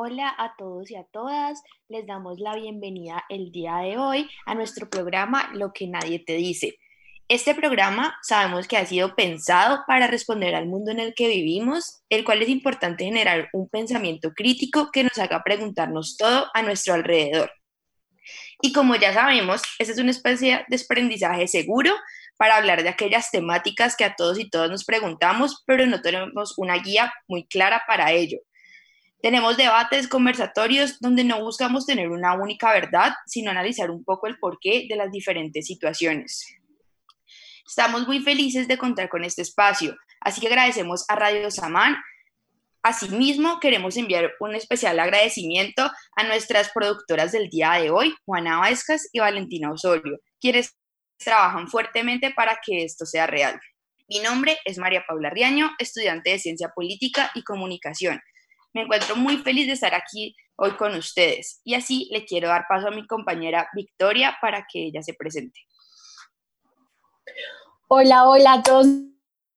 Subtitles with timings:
[0.00, 4.54] Hola a todos y a todas, les damos la bienvenida el día de hoy a
[4.54, 6.78] nuestro programa Lo que nadie te dice.
[7.26, 12.04] Este programa sabemos que ha sido pensado para responder al mundo en el que vivimos,
[12.10, 16.94] el cual es importante generar un pensamiento crítico que nos haga preguntarnos todo a nuestro
[16.94, 17.50] alrededor.
[18.62, 21.92] Y como ya sabemos, esta es una especie de aprendizaje seguro
[22.36, 26.56] para hablar de aquellas temáticas que a todos y todas nos preguntamos, pero no tenemos
[26.56, 28.38] una guía muy clara para ello.
[29.20, 34.38] Tenemos debates conversatorios donde no buscamos tener una única verdad, sino analizar un poco el
[34.38, 36.46] porqué de las diferentes situaciones.
[37.66, 41.96] Estamos muy felices de contar con este espacio, así que agradecemos a Radio Samán.
[42.82, 49.08] Asimismo, queremos enviar un especial agradecimiento a nuestras productoras del día de hoy, Juana Vaescas
[49.12, 50.76] y Valentina Osorio, quienes
[51.18, 53.60] trabajan fuertemente para que esto sea real.
[54.08, 58.22] Mi nombre es María Paula Riaño, estudiante de Ciencia Política y Comunicación.
[58.74, 62.66] Me encuentro muy feliz de estar aquí hoy con ustedes y así le quiero dar
[62.68, 65.60] paso a mi compañera Victoria para que ella se presente.
[67.88, 68.86] Hola, hola a todos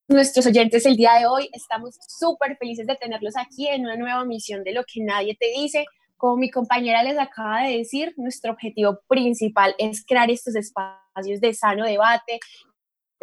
[0.08, 1.50] nuestros oyentes el día de hoy.
[1.52, 5.48] Estamos súper felices de tenerlos aquí en una nueva misión de lo que nadie te
[5.52, 5.86] dice.
[6.18, 11.54] Como mi compañera les acaba de decir, nuestro objetivo principal es crear estos espacios de
[11.54, 12.40] sano debate,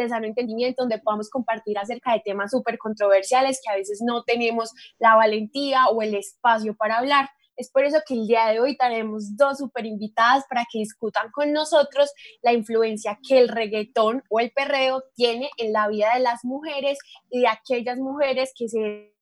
[0.03, 4.25] de sano entendimiento, donde podamos compartir acerca de temas súper controversiales que a veces no
[4.25, 7.29] tenemos la valentía o el espacio para hablar.
[7.57, 11.29] Es por eso que el día de hoy tenemos dos súper invitadas para que discutan
[11.33, 16.21] con nosotros la influencia que el reggaetón o el perreo tiene en la vida de
[16.21, 16.99] las mujeres
[17.31, 19.13] y de aquellas mujeres que se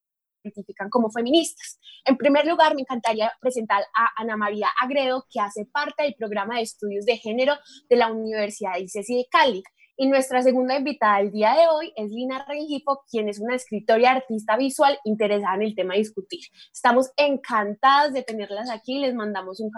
[0.44, 1.78] identifican como feministas.
[2.05, 6.56] En primer lugar, me encantaría presentar a Ana María Agredo, que hace parte del programa
[6.56, 7.55] de estudios de género
[7.88, 9.62] de la Universidad de ICESI de Cali.
[9.98, 13.98] Y nuestra segunda invitada del día de hoy es Lina Rengifo, quien es una escritora
[13.98, 16.41] y artista visual interesada en el tema de discutir.
[16.70, 19.70] Estamos encantadas de tenerlas aquí y les mandamos un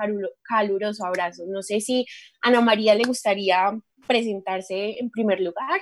[0.43, 1.45] caluroso abrazo.
[1.47, 2.05] No sé si
[2.43, 5.81] Ana María le gustaría presentarse en primer lugar.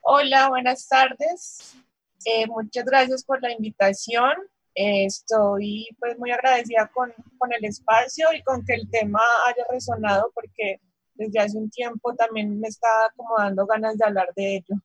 [0.00, 1.76] Hola, buenas tardes.
[2.24, 4.32] Eh, muchas gracias por la invitación.
[4.74, 9.62] Eh, estoy pues muy agradecida con, con el espacio y con que el tema haya
[9.70, 10.80] resonado porque
[11.26, 14.76] desde hace un tiempo también me estaba como dando ganas de hablar de ello.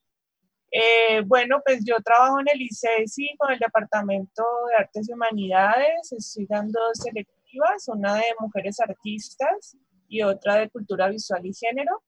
[0.72, 6.12] Eh, bueno, pues yo trabajo en el ICESI con el Departamento de Artes y Humanidades,
[6.12, 9.78] estoy dando dos selectivas, una de mujeres artistas
[10.10, 12.04] y otra de cultura visual y género.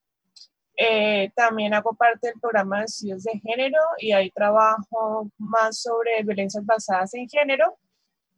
[0.75, 6.23] Eh, también hago parte del programa de estudios de género y ahí trabajo más sobre
[6.23, 7.77] violencias basadas en género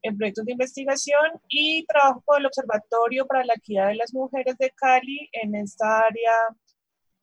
[0.02, 4.58] en proyectos de investigación y trabajo con el Observatorio para la Equidad de las Mujeres
[4.58, 6.34] de Cali en esta área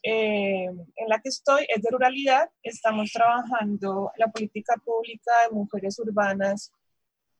[0.02, 2.48] eh, en la que estoy, es de ruralidad.
[2.62, 6.72] Estamos trabajando la política pública de mujeres urbanas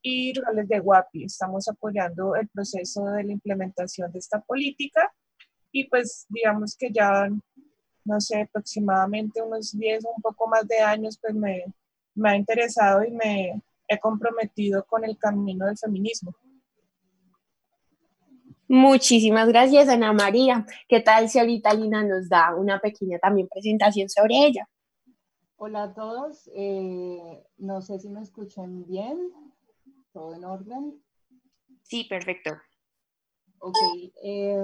[0.03, 1.25] y rurales de Guapi.
[1.25, 5.13] Estamos apoyando el proceso de la implementación de esta política
[5.71, 7.29] y pues digamos que ya,
[8.05, 11.65] no sé, aproximadamente unos 10 o un poco más de años, pues me,
[12.15, 16.35] me ha interesado y me, he comprometido con el camino del feminismo.
[18.69, 20.67] Muchísimas gracias, Ana María.
[20.89, 24.69] ¿Qué tal si ahorita Lina nos da una pequeña también presentación sobre ella?
[25.57, 26.51] Hola a todos.
[26.55, 29.33] Eh, no sé si me escuchan bien.
[30.13, 31.03] ¿Todo en orden?
[31.83, 32.51] Sí, perfecto.
[33.61, 33.77] Ok,
[34.23, 34.57] eh,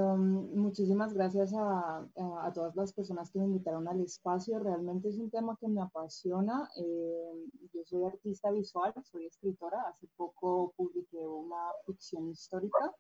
[0.55, 2.07] muchísimas gracias a,
[2.55, 4.61] todas las personas que me invitaron al espacio.
[4.61, 6.71] Realmente es un tema que me apasiona.
[6.77, 9.83] Eh, yo soy artista visual, soy escritora.
[9.89, 12.95] Hace poco publiqué una ficción histórica.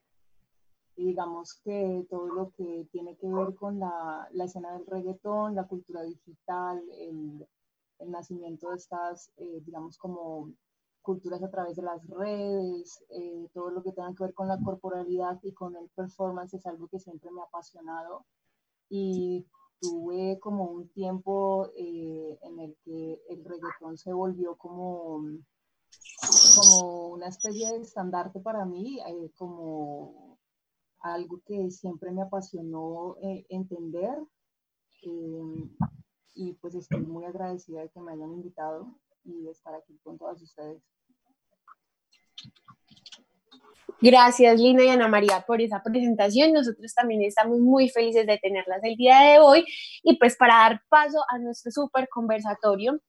[0.97, 5.67] Y digamos que todo lo que tiene que ver con la, escena del reggaetón, la
[5.67, 7.47] cultura digital, el,
[8.07, 10.53] nacimiento de estas, eh, digamos, como
[11.05, 14.59] culturas a través de las redes, eh, todo lo que tenga que ver con la
[14.59, 18.25] corporalidad y con el performance es algo que siempre me ha apasionado
[18.89, 19.47] y
[19.81, 25.23] tuve como un tiempo eh, en el que el reggaetón se volvió como,
[26.57, 30.39] como una especie de estandarte para mí, eh, como
[31.01, 33.17] algo que siempre me apasionó
[33.51, 34.19] entender
[36.35, 38.89] y pues estoy muy agradecida de que me hayan invitado
[39.23, 40.83] y de estar aquí con todas ustedes.
[44.07, 46.53] Gracias, Lina y Ana María, por esa presentación.
[46.53, 49.65] Nosotros también estamos muy felices de tenerlas el día de hoy.
[50.03, 53.01] Y pues para dar paso a nuestro súper conversatorio,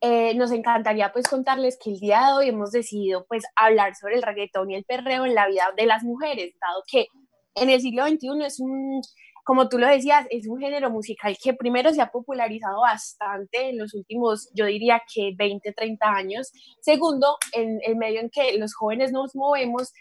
[0.00, 4.14] eh, nos encantaría pues contarles que el día de hoy hemos decidido pues hablar sobre
[4.14, 7.08] el reggaetón y el perreo en la vida de las mujeres, dado que
[7.56, 9.02] en el siglo XXI es un
[9.44, 13.78] como tú lo decías, es un género musical que primero se ha popularizado bastante en
[13.78, 16.50] los últimos, yo diría que 20, 30 años.
[16.80, 19.92] Segundo, en el medio en que los jóvenes nos movemos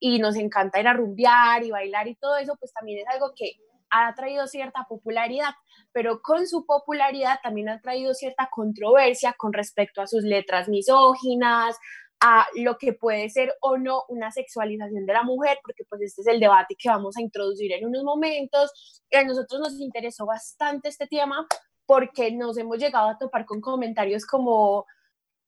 [0.00, 3.32] y nos encanta ir a rumbear y bailar y todo eso, pues también es algo
[3.36, 3.52] que
[3.90, 5.50] ha traído cierta popularidad,
[5.92, 11.76] pero con su popularidad también ha traído cierta controversia con respecto a sus letras misóginas,
[12.20, 16.20] a lo que puede ser o no una sexualización de la mujer, porque pues este
[16.22, 19.02] es el debate que vamos a introducir en unos momentos.
[19.12, 21.46] A nosotros nos interesó bastante este tema
[21.86, 24.86] porque nos hemos llegado a topar con comentarios como,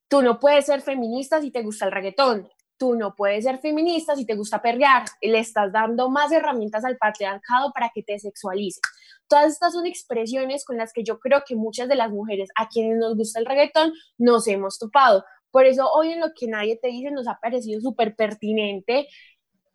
[0.09, 4.15] tú no puedes ser feminista si te gusta el reggaetón, tú no puedes ser feminista
[4.15, 8.81] si te gusta perrear, le estás dando más herramientas al patriarcado para que te sexualice.
[9.27, 12.67] Todas estas son expresiones con las que yo creo que muchas de las mujeres a
[12.67, 15.23] quienes nos gusta el reggaetón nos hemos topado.
[15.51, 19.07] Por eso hoy en lo que nadie te dice nos ha parecido súper pertinente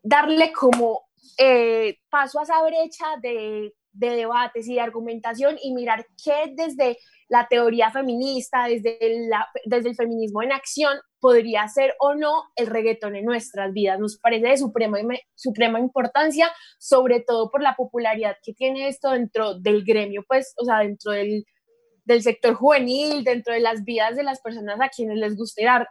[0.03, 1.09] darle como
[1.39, 6.99] eh, paso a esa brecha de, de debates y de argumentación y mirar qué desde
[7.29, 8.99] la teoría feminista, desde,
[9.67, 13.99] desde el feminismo en acción, podría ser o no el reggaetón en nuestras vidas.
[13.99, 14.99] Nos parece de suprema,
[15.35, 20.65] suprema importancia, sobre todo por la popularidad que tiene esto dentro del gremio, pues, o
[20.65, 21.45] sea, dentro del,
[22.09, 25.69] del sector juvenil, dentro de las vidas de las personas a quienes les gusta ir
[25.69, 25.87] a,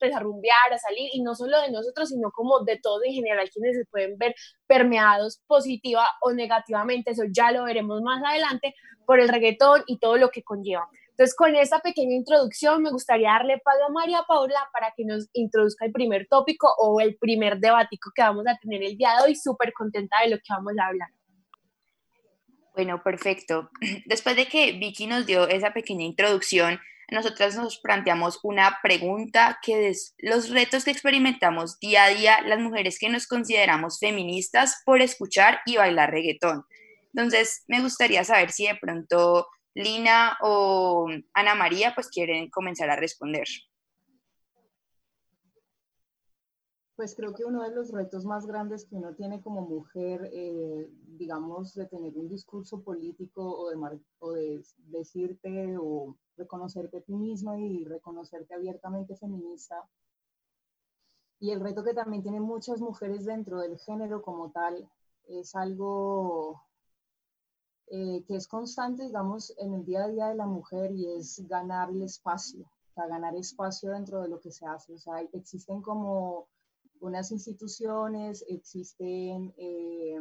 [0.00, 3.12] pues, a, rumbear, a salir, y no solo de nosotros, sino como de todos en
[3.12, 4.34] general, quienes se pueden ver
[4.66, 8.74] permeados positiva o negativamente, eso ya lo veremos más adelante,
[9.06, 10.88] por el reggaetón y todo lo que conlleva.
[11.10, 15.28] Entonces, con esta pequeña introducción, me gustaría darle paso a María Paula para que nos
[15.32, 19.26] introduzca el primer tópico o el primer debatico que vamos a tener el día de
[19.26, 21.10] hoy, súper contenta de lo que vamos a hablar.
[22.80, 23.68] Bueno, perfecto.
[24.06, 26.80] Después de que Vicky nos dio esa pequeña introducción,
[27.10, 32.58] nosotras nos planteamos una pregunta que es los retos que experimentamos día a día las
[32.58, 36.64] mujeres que nos consideramos feministas por escuchar y bailar reggaetón.
[37.12, 42.96] Entonces, me gustaría saber si de pronto Lina o Ana María pues quieren comenzar a
[42.96, 43.46] responder.
[47.00, 50.86] Pues creo que uno de los retos más grandes que uno tiene como mujer, eh,
[51.06, 57.14] digamos, de tener un discurso político o de, o de decirte o reconocerte a ti
[57.14, 59.82] misma y reconocerte abiertamente feminista.
[61.38, 64.86] Y el reto que también tienen muchas mujeres dentro del género como tal
[65.26, 66.62] es algo
[67.86, 71.48] eh, que es constante, digamos, en el día a día de la mujer y es
[71.48, 74.92] ganar el espacio, o sea, ganar espacio dentro de lo que se hace.
[74.92, 76.46] O sea, existen como
[77.00, 80.18] unas instituciones, existen eh,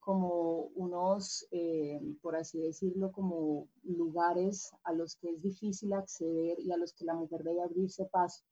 [0.00, 6.72] como unos, eh, por así decirlo, como lugares a los que es difícil acceder y
[6.72, 8.44] a los que la mujer debe abrirse paso.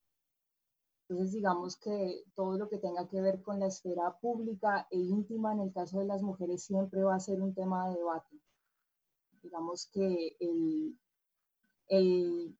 [1.08, 5.52] Entonces, digamos que todo lo que tenga que ver con la esfera pública e íntima,
[5.52, 8.40] en el caso de las mujeres, siempre va a ser un tema de debate.
[9.42, 10.96] Digamos que el,
[11.88, 12.56] el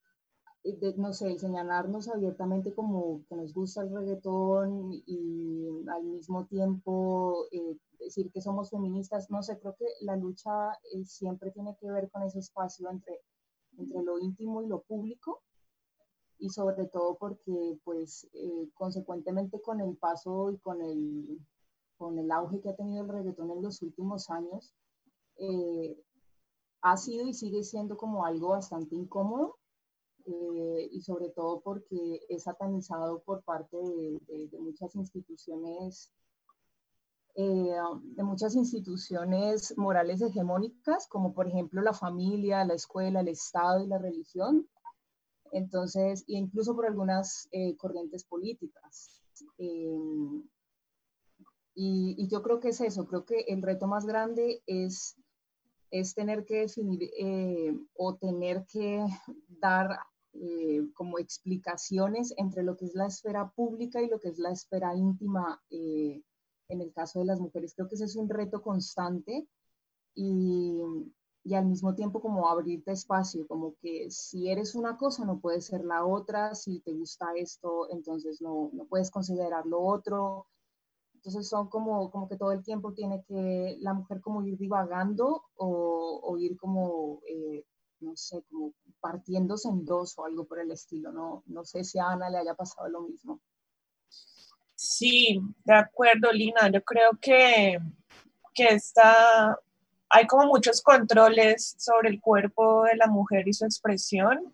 [0.97, 7.47] no sé, el señalarnos abiertamente como que nos gusta el reggaetón y al mismo tiempo
[7.51, 11.89] eh, decir que somos feministas, no sé, creo que la lucha eh, siempre tiene que
[11.89, 13.21] ver con ese espacio entre,
[13.77, 15.41] entre lo íntimo y lo público
[16.37, 21.39] y sobre todo porque pues eh, consecuentemente con el paso y con el,
[21.97, 24.73] con el auge que ha tenido el reggaetón en los últimos años,
[26.83, 29.57] ha sido y sigue siendo como algo bastante incómodo
[30.25, 36.11] eh, y sobre todo porque es satanizado por parte de, muchas instituciones,
[37.35, 43.83] eh, de muchas instituciones morales hegemónicas, como por ejemplo la familia, la escuela, el Estado
[43.83, 44.67] y la religión.
[45.51, 49.21] Entonces, e incluso por algunas eh, corrientes políticas.
[49.57, 49.89] Y,
[51.73, 55.15] y, yo creo que es eso, creo que el reto más grande es,
[55.89, 57.09] es tener que definir
[57.95, 59.03] o tener que
[59.47, 59.97] dar
[60.33, 64.51] eh, como explicaciones entre lo que es la esfera pública y lo que es la
[64.51, 66.21] esfera íntima eh,
[66.69, 67.73] en el caso de las mujeres.
[67.75, 69.47] Creo que ese es un reto constante
[70.15, 70.81] y,
[71.43, 75.65] y, al mismo tiempo como abrirte espacio, como que si eres una cosa no puedes
[75.65, 80.47] ser la otra, si te gusta esto, entonces no, no puedes considerar lo otro.
[81.15, 85.43] Entonces son como, como que todo el tiempo tiene que la mujer como ir divagando
[85.55, 87.65] o, o ir como eh,
[88.01, 91.11] no sé, como partiéndose en dos o algo por el estilo.
[91.11, 93.39] No, no sé si a Ana le haya pasado lo mismo.
[94.75, 96.69] Sí, de acuerdo, Lina.
[96.71, 97.77] Yo creo que,
[98.53, 99.57] que está,
[100.09, 104.53] hay como muchos controles sobre el cuerpo de la mujer y su expresión.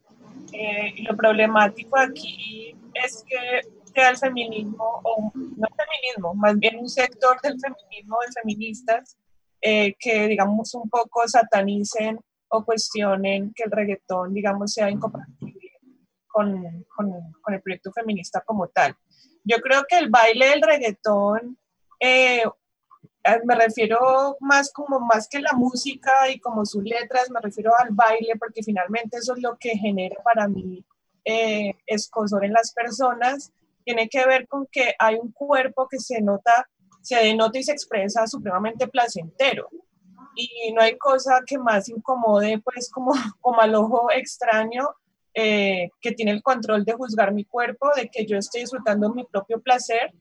[0.51, 3.61] Eh, y lo problemático aquí es que
[3.93, 9.17] sea el feminismo, o no feminismo, más bien un sector del feminismo de feministas,
[9.61, 15.71] eh, que, digamos, un poco satanicen o cuestionen que el reggaetón, digamos, sea incompatible
[16.27, 17.11] con, con,
[17.41, 18.95] con el proyecto feminista como tal.
[19.43, 21.57] Yo creo que el baile del reggaetón,
[21.99, 22.43] eh,
[23.23, 27.71] eh, me refiero más como más que la música y como sus letras, me refiero
[27.77, 30.85] al baile porque finalmente eso es lo que genera para mí
[31.25, 33.51] eh, escosor en las personas.
[33.83, 36.69] Tiene que ver con que hay un cuerpo que se nota,
[37.01, 39.69] se denota y se expresa supremamente placentero.
[40.37, 44.87] Y no hay cosa que más incomode, pues, como, como al ojo extraño
[45.33, 49.23] eh, que tiene el control de juzgar mi cuerpo, de que yo estoy disfrutando mi
[49.25, 50.13] propio placer.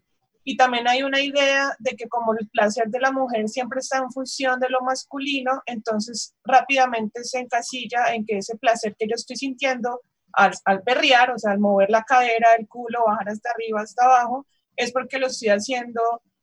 [0.44, 3.98] Y también hay una idea de que como el placer de la mujer siempre está
[3.98, 9.14] en función de lo masculino, entonces rápidamente se encasilla en que ese placer que yo
[9.16, 13.50] estoy sintiendo al, al perrear, o sea, al mover la cadera, el culo, bajar hasta
[13.50, 14.46] arriba, hasta abajo,
[14.76, 16.00] es porque lo estoy haciendo,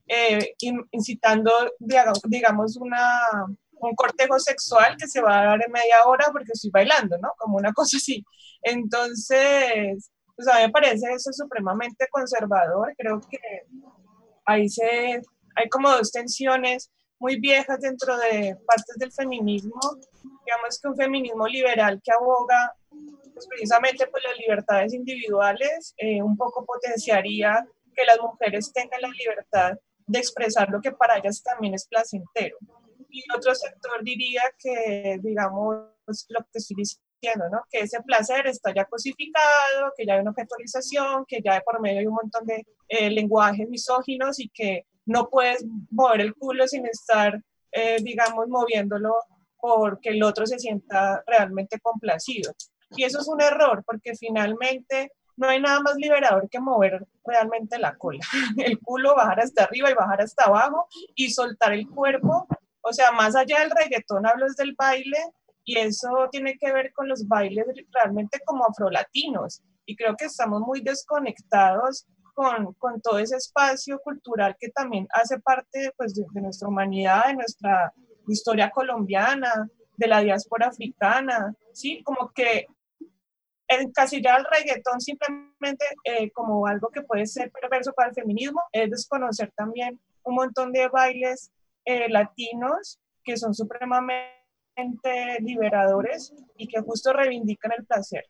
[0.08, 0.56] eh,
[0.92, 3.00] incitando, digamos, una,
[3.88, 7.34] un cortejo sexual que se va a dar en media hora porque estoy bailando, ¿no?
[7.38, 8.24] Como una cosa así.
[8.62, 12.94] Entonces, pues a mí me parece eso supremamente conservador.
[12.98, 13.40] Creo que
[14.46, 15.22] ahí se,
[15.56, 19.80] hay como dos tensiones muy viejas dentro de partes del feminismo.
[20.46, 22.74] Digamos que un feminismo liberal que aboga
[23.34, 29.10] pues precisamente por las libertades individuales, eh, un poco potenciaría que las mujeres tengan la
[29.10, 32.58] libertad de expresar lo que para ellas también es placentero.
[33.16, 35.76] Y otro sector diría que, digamos,
[36.30, 41.24] lo que estoy diciendo, que ese placer está ya cosificado, que ya hay una objetualización,
[41.28, 45.64] que ya por medio hay un montón de eh, lenguajes misóginos y que no puedes
[45.92, 47.40] mover el culo sin estar,
[47.72, 49.14] eh, digamos, moviéndolo
[49.60, 52.52] porque el otro se sienta realmente complacido.
[52.96, 57.80] Y eso es un error, porque finalmente no hay nada más liberador que mover realmente
[57.80, 58.20] la cola.
[58.58, 62.48] El culo bajar hasta arriba y bajar hasta abajo y soltar el cuerpo.
[62.84, 65.18] O sea, más allá del reggaetón, hablo del baile,
[65.66, 70.62] y eso tiene que ver con los bailes realmente como afrolatinos y creo que estamos
[70.62, 76.68] muy desconectados con, con todo ese espacio cultural que también hace parte pues, de, nuestra
[76.68, 77.94] humanidad, de nuestra
[78.28, 82.02] historia colombiana, de la diáspora africana, ¿sí?
[82.04, 82.66] Como que
[83.68, 88.90] encasillar el reggaetón simplemente eh, como algo que puede ser perverso para el feminismo es
[88.90, 91.52] desconocer también un montón de bailes
[91.86, 94.24] eh, latinos que son supremamente
[95.40, 98.26] liberadores y que justo reivindican el placer.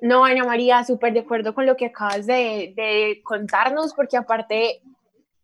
[0.00, 4.82] No, Ana María, súper de acuerdo con lo que acabas de, de contarnos, porque aparte,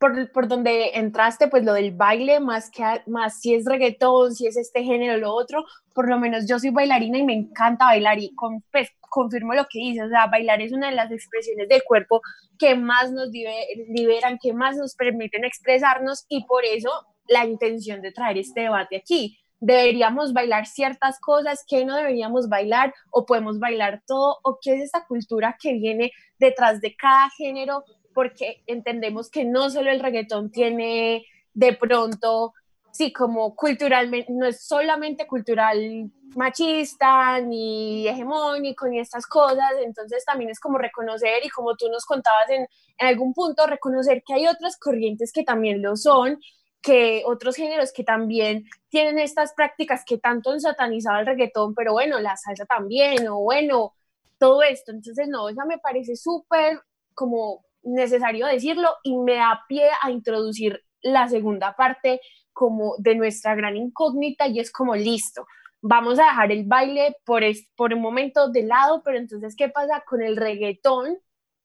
[0.01, 4.47] por, por, donde entraste, pues lo del baile, más que más si es reggaetón, si
[4.47, 8.19] es este género, lo otro, por lo menos yo soy bailarina y me encanta bailar
[8.19, 11.69] y con, pues, confirmo lo que dices, o sea, bailar es una de las expresiones
[11.69, 12.23] del cuerpo
[12.59, 16.91] que más nos liberan, que más nos permiten expresarnos y por eso
[17.29, 19.39] la intención de traer este debate aquí.
[19.59, 24.85] Deberíamos bailar ciertas cosas, que no deberíamos bailar o podemos bailar todo o qué es
[24.85, 30.51] esta cultura que viene detrás de cada género, porque entendemos que no solo el reggaetón
[30.51, 32.55] tiene de pronto,
[32.91, 40.51] sí, como culturalmente, no es solamente cultural machista ni hegemónico ni estas cosas, entonces también
[40.51, 42.67] es como reconocer y como tú nos contabas en,
[42.99, 46.39] en algún punto, reconocer que hay otras corrientes que también lo son
[46.83, 51.93] que otros géneros que también tienen estas prácticas que tanto han satanizado el reggaetón, pero
[51.93, 53.95] bueno, la salsa también, o bueno,
[54.39, 54.91] todo esto.
[54.93, 56.81] Entonces, no, eso me parece súper
[57.15, 62.21] como necesario decirlo y me da pie a introducir la segunda parte
[62.53, 65.47] como de nuestra gran incógnita y es como listo.
[65.83, 67.43] Vamos a dejar el baile por,
[67.75, 71.19] por un momento de lado, pero entonces, ¿qué pasa con el reggaetón?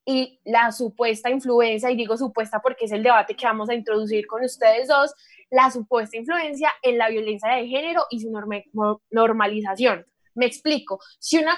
[0.06, 4.28] y la supuesta influencia, y digo supuesta porque es el debate que vamos a introducir
[4.28, 5.16] con ustedes dos,
[5.50, 8.32] la supuesta influencia en la violencia de género y su
[9.10, 10.06] normalización.
[10.36, 11.58] Me explico, si una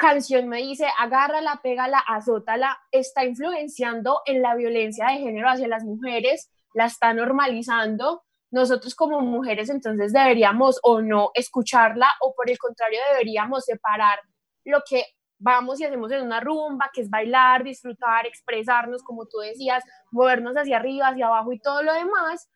[0.00, 5.84] canción me dice agárrala, pégala, azótala, está influenciando en la violencia de género hacia las
[5.84, 12.58] mujeres, la está normalizando, nosotros como mujeres entonces deberíamos o no escucharla o por el
[12.58, 14.18] contrario deberíamos separar
[14.64, 15.04] lo que
[15.38, 20.54] vamos y hacemos en una rumba, que es bailar, disfrutar, expresarnos, como tú decías, movernos
[20.54, 22.48] hacia arriba, hacia abajo y todo lo demás,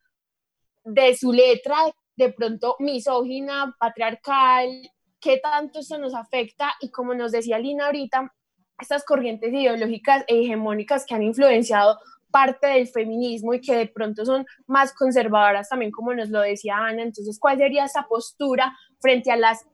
[0.83, 1.77] de su letra
[2.17, 4.71] de pronto misógina, patriarcal,
[5.25, 8.33] qué tanto esto nos afecta y como nos decía Lina ahorita,
[8.79, 11.99] estas corrientes ideológicas e hegemónicas que han influenciado
[12.31, 16.77] parte del feminismo y que de pronto son más conservadoras también, como nos lo decía
[16.77, 17.03] Ana.
[17.03, 19.65] Entonces, ¿cuál sería esa postura frente a las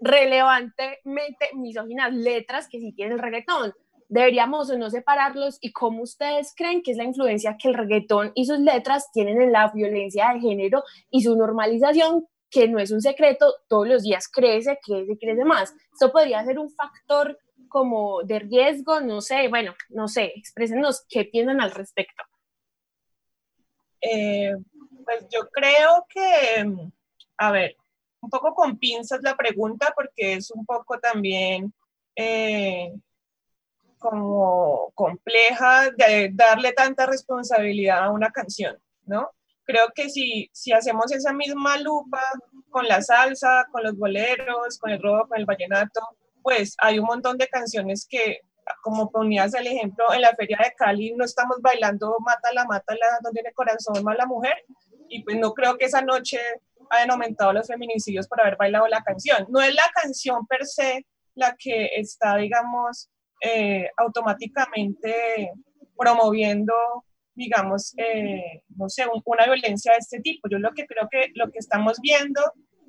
[0.00, 3.72] relevantemente misóginas letras que sí tiene el reggaetón.
[4.08, 5.58] ¿Deberíamos o no separarlos?
[5.60, 9.40] ¿Y cómo ustedes creen que es la influencia que el reggaetón y sus letras tienen
[9.40, 14.02] en la violencia de género y su normalización, que no es un secreto, todos los
[14.02, 15.74] días crece, crece, crece más?
[15.92, 21.26] Esto podría ser un factor como de riesgo, no sé, bueno, no sé, exprésenos qué
[21.26, 22.22] piensan al respecto.
[24.00, 24.54] Eh,
[25.04, 26.66] pues yo creo que,
[27.36, 27.76] a ver,
[28.22, 31.74] un poco con pinzas la pregunta porque es un poco también
[32.14, 32.90] eh,
[33.98, 39.30] como compleja de darle tanta responsabilidad a una canción, ¿no?
[39.66, 42.20] Creo que si, si hacemos esa misma lupa
[42.70, 46.00] con la salsa, con los boleros, con el rock, con el vallenato,
[46.42, 48.40] pues hay un montón de canciones que,
[48.82, 53.40] como ponías el ejemplo, en la feria de Cali no estamos bailando Mátala, Mátala, donde
[53.40, 54.54] tiene corazón mala mujer,
[55.08, 56.38] y pues no creo que esa noche
[56.90, 59.46] hayan aumentado los feminicidios por haber bailado la canción.
[59.48, 65.52] No es la canción per se la que está, digamos, eh, automáticamente
[65.96, 66.74] promoviendo,
[67.36, 70.48] digamos, eh, no sé, una violencia de este tipo.
[70.48, 72.40] Yo lo que creo que lo que estamos viendo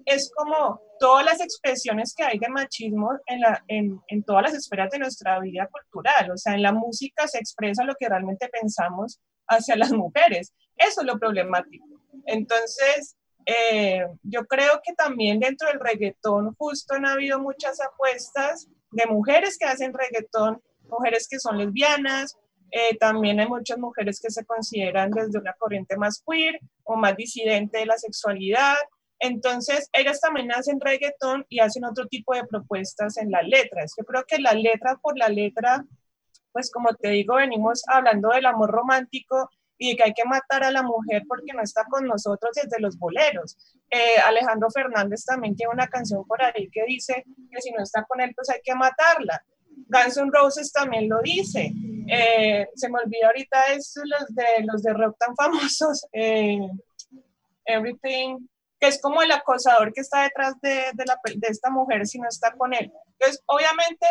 [0.05, 4.53] es como todas las expresiones que hay de machismo en, la, en, en, todas las
[4.53, 6.31] esferas de nuestra vida cultural.
[6.31, 10.53] O sea, en la música se expresa lo que realmente pensamos hacia las mujeres.
[10.77, 11.85] Eso es lo problemático.
[12.25, 19.05] Entonces, eh, yo creo que también dentro del reggaetón justo han habido muchas apuestas de
[19.05, 22.37] mujeres que hacen reggaetón, mujeres que son lesbianas,
[22.71, 27.15] eh, también hay muchas mujeres que se consideran desde una corriente más queer o más
[27.15, 28.75] disidente de la sexualidad.
[29.19, 33.93] Entonces, ellas también hacen reggaetón y hacen otro tipo de propuestas en las letras.
[33.97, 35.85] Yo creo que la letra por la letra,
[36.51, 40.71] pues como te digo, venimos hablando del amor romántico y que hay que matar a
[40.71, 43.57] la mujer porque no está con nosotros desde los boleros.
[43.89, 48.03] Eh, Alejandro Fernández también tiene una canción por ahí que dice que si no está
[48.03, 49.43] con él, pues hay que matarla.
[49.87, 51.71] Guns N' Roses también lo dice.
[52.09, 56.05] Eh, se me olvida ahorita eso, los de, los de rock tan famosos.
[56.13, 56.59] Eh,
[57.65, 58.37] everything,
[58.79, 62.27] que es como el acosador que está detrás de, de, la, esta mujer si no
[62.27, 62.91] está con él.
[63.13, 64.05] Entonces, obviamente,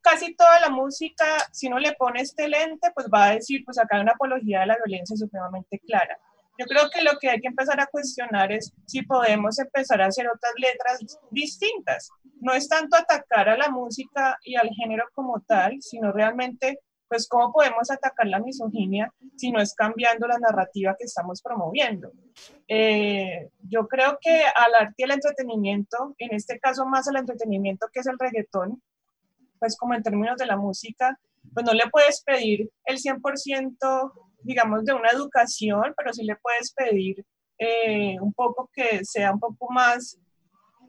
[0.00, 3.78] casi toda la música, si no le pone este lente, pues va a decir, pues
[3.78, 6.18] acá hay una apología de la violencia supremamente clara.
[6.58, 10.06] Yo creo que lo que hay que empezar a cuestionar es si podemos empezar a
[10.06, 12.10] hacer otras letras distintas.
[12.40, 17.26] No es tanto atacar a la música y al género como tal, sino realmente, pues,
[17.28, 22.12] cómo podemos atacar la misoginia si no es cambiando la narrativa que estamos promoviendo.
[22.68, 27.88] Eh, yo creo que al arte y al entretenimiento, en este caso más al entretenimiento
[27.92, 28.82] que es el reggaetón,
[29.58, 31.18] pues como en términos de la música,
[31.52, 34.12] pues no le puedes pedir el 100%,
[34.44, 37.24] digamos, de una educación, pero sí le puedes pedir
[37.58, 40.18] eh, un poco que sea un poco más,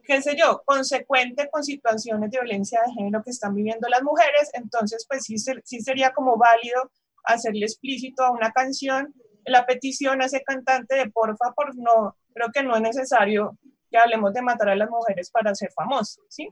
[0.03, 4.51] qué sé yo, consecuente con situaciones de violencia de género que están viviendo las mujeres.
[4.53, 6.91] Entonces, pues sí, sí sería como válido
[7.23, 9.13] hacerle explícito a una canción
[9.45, 13.57] la petición a ese cantante de porfa, por no, creo que no es necesario
[13.89, 16.49] que hablemos de matar a las mujeres para ser famosos, ¿sí?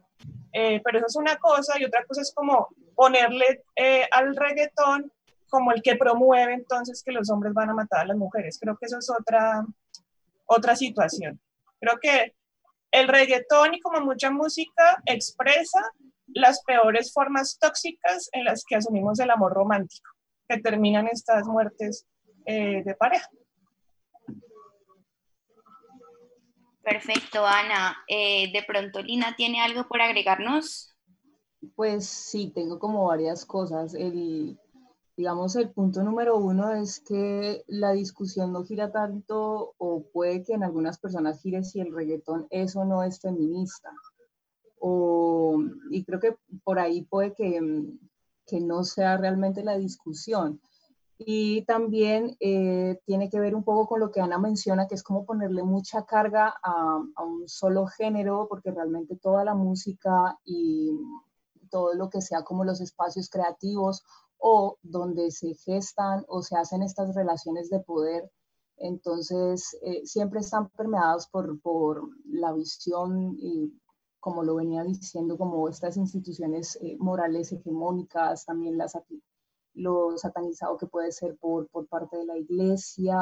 [0.54, 5.12] Eh, pero eso es una cosa y otra cosa es como ponerle eh, al reggaetón
[5.54, 8.58] como el que promueve entonces que los hombres van a matar a las mujeres.
[8.60, 9.64] Creo que eso es otra,
[10.48, 11.40] otra situación.
[11.80, 12.34] Creo que
[12.90, 15.80] el reggaetón y como mucha música expresa
[16.26, 20.10] las peores formas tóxicas en las que asumimos el amor romántico,
[20.50, 22.08] que terminan estas muertes
[22.48, 23.30] eh, de pareja.
[26.82, 27.96] Perfecto, Ana.
[28.08, 30.96] Eh, de pronto, Lina, ¿tiene algo por agregarnos?
[31.76, 33.94] Pues sí, tengo como varias cosas.
[33.94, 34.58] El,
[35.16, 40.54] digamos, el punto número uno es que la discusión no gira tanto o puede que
[40.54, 43.92] en algunas personas gire si el reggaetón es o no es feminista.
[44.80, 47.60] O, y creo que por ahí puede que,
[48.46, 50.60] que no sea realmente la discusión.
[51.18, 55.04] Y también eh, tiene que ver un poco con lo que Ana menciona, que es
[55.04, 60.92] como ponerle mucha carga a, un solo género, porque realmente toda la música y
[61.70, 64.04] todo lo que sea como los espacios creativos
[64.46, 68.30] o donde se gestan o se hacen estas relaciones de poder,
[68.76, 73.72] entonces eh, siempre están permeados por, por la visión y
[74.20, 78.98] como lo venía diciendo, como estas instituciones eh, morales hegemónicas, también las
[79.76, 83.18] lo satanizado que puede ser por, por parte de la iglesia.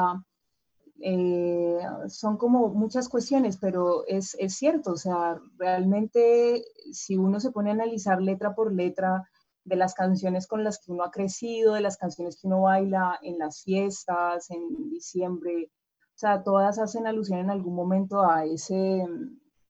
[1.00, 7.52] Eh, son como muchas cuestiones, pero es, es, cierto, o sea, realmente si uno se
[7.52, 9.22] pone a analizar letra por letra
[9.64, 13.18] de las canciones con las que uno ha crecido, de las canciones que uno baila
[13.22, 15.70] en las fiestas, en diciembre,
[16.14, 19.04] o sea, todas hacen alusión en algún momento a ese,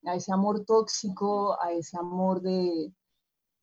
[0.05, 2.93] a ese amor tóxico, a ese amor de,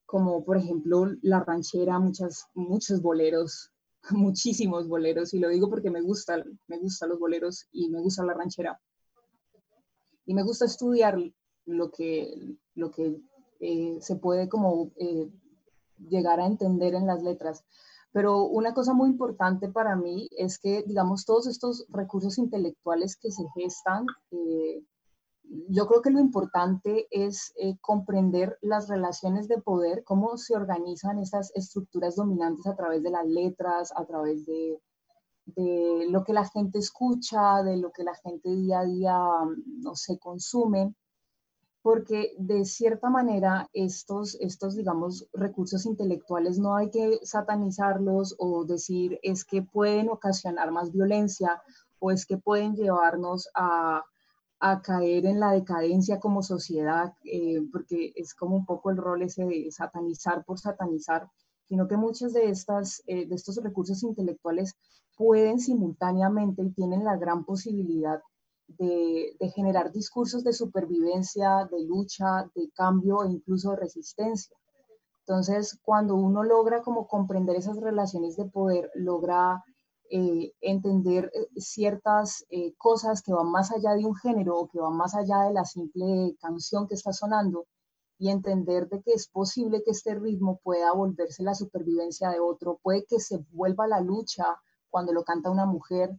[0.06, 3.70] como por ejemplo la ranchera, muchas, muchos boleros,
[4.10, 8.24] muchísimos boleros, y lo digo porque me gusta, me gustan los boleros y me gusta
[8.24, 8.80] la ranchera.
[10.26, 11.18] Y me gusta estudiar
[11.66, 13.20] lo que, lo que
[13.60, 15.30] eh, se puede como eh,
[16.08, 17.64] llegar a entender en las letras.
[18.12, 23.30] Pero una cosa muy importante para mí es que, digamos, todos estos recursos intelectuales que
[23.30, 24.82] se gestan, eh,
[25.68, 31.18] yo creo que lo importante es eh, comprender las relaciones de poder, cómo se organizan
[31.18, 34.80] estas estructuras dominantes a través de las letras, a través de,
[35.46, 39.18] de lo que la gente escucha, de lo que la gente día a día,
[39.82, 40.94] no sé, consume
[41.82, 49.18] porque de cierta manera estos, estos, digamos, recursos intelectuales no hay que satanizarlos o decir
[49.22, 51.62] es que pueden ocasionar más violencia
[51.98, 54.04] o es que pueden llevarnos a,
[54.60, 59.22] a caer en la decadencia como sociedad, eh, porque es como un poco el rol
[59.22, 61.30] ese de satanizar por satanizar,
[61.64, 64.74] sino que muchos de, estas, eh, de estos recursos intelectuales
[65.16, 68.20] pueden simultáneamente y tienen la gran posibilidad
[68.78, 74.56] de, generar discursos de supervivencia, de lucha, de cambio e incluso de resistencia.
[75.20, 79.62] Entonces, cuando uno logra como comprender esas relaciones de poder, logra
[80.10, 84.80] eh, entender eh, ciertas eh, cosas que van más allá de un género o que
[84.80, 87.66] van más allá de la simple canción que está sonando
[88.18, 92.78] y entender de que es posible que este ritmo pueda volverse la supervivencia de otro,
[92.82, 94.44] puede que se vuelva la lucha
[94.90, 96.10] cuando lo canta una mujer,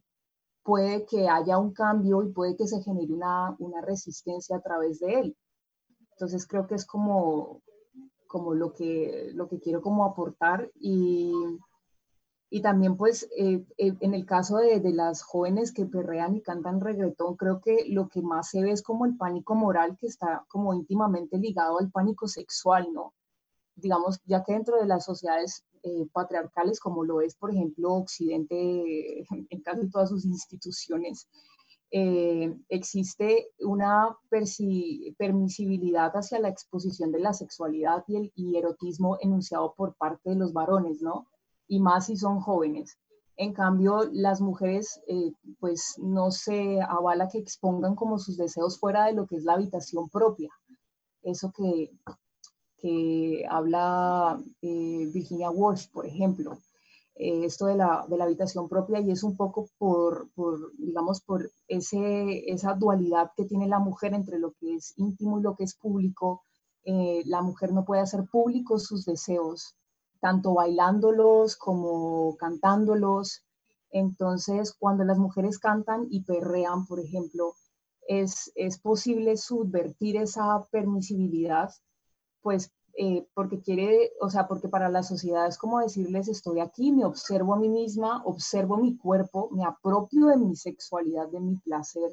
[0.63, 5.00] puede que haya un cambio y puede que se genere una, una resistencia a través
[5.00, 5.38] de él.
[6.12, 7.62] Entonces creo que es como,
[8.28, 11.34] como lo, que, lo que quiero como aportar y,
[12.50, 16.41] y también pues eh, eh, en el caso de, de, las jóvenes que perrean y
[16.41, 20.08] cantan reggaetón, creo que lo que más se ve es como el pánico moral que
[20.08, 23.13] está como íntimamente ligado al pánico sexual, ¿no?
[23.76, 29.26] Digamos, ya que dentro de las sociedades eh, patriarcales, como lo es, por ejemplo, Occidente
[29.50, 31.28] en casi todas sus instituciones,
[31.94, 39.96] eh, existe una permisibilidad hacia la exposición de la sexualidad y el erotismo enunciado por
[39.96, 41.28] parte de los varones, ¿no?
[41.67, 42.98] Y más si son jóvenes.
[43.36, 49.06] En cambio, las mujeres, eh, pues no se avala que expongan como sus deseos fuera
[49.06, 50.50] de lo que es la habitación propia.
[51.24, 51.91] Eso que,
[52.82, 56.58] que habla eh, Virginia Woolf, por ejemplo,
[57.15, 61.22] eh, esto de la, de la, habitación propia y es un poco por, por, digamos,
[61.22, 65.56] por ese, esa dualidad que tiene la mujer entre lo que es íntimo y lo
[65.56, 66.44] que es público.
[66.84, 69.76] Eh, la mujer no puede hacer públicos sus deseos,
[70.20, 73.44] tanto bailándolos como cantándolos.
[73.91, 77.54] Entonces, cuando las mujeres cantan y perrean, por ejemplo,
[78.08, 81.72] es, es posible subvertir esa permisibilidad
[82.41, 86.91] pues eh, porque quiere, o sea, porque para la sociedad es como decirles, estoy aquí,
[86.91, 91.56] me observo a mí misma, observo mi cuerpo, me apropio de mi sexualidad, de mi
[91.58, 92.12] placer.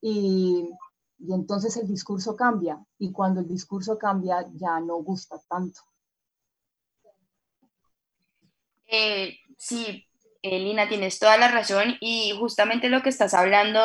[0.00, 0.68] Y,
[1.18, 2.84] y entonces el discurso cambia.
[2.98, 5.80] Y cuando el discurso cambia, ya no gusta tanto.
[8.86, 10.04] Eh, sí,
[10.42, 11.96] eh, Lina, tienes toda la razón.
[12.00, 13.80] Y justamente lo que estás hablando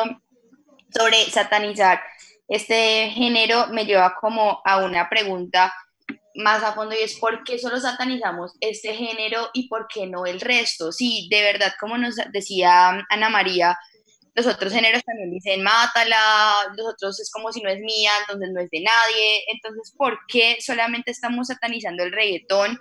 [0.90, 2.00] sobre satanizar
[2.48, 5.72] este género me lleva como a una pregunta
[6.34, 10.26] más a fondo y es por qué solo satanizamos este género y por qué no
[10.26, 10.92] el resto.
[10.92, 13.78] Sí, de verdad, como nos decía Ana María,
[14.34, 18.50] los otros géneros también dicen mátala, los otros es como si no es mía, entonces
[18.52, 19.44] no es de nadie.
[19.52, 22.78] Entonces, ¿por qué solamente estamos satanizando el reggaetón?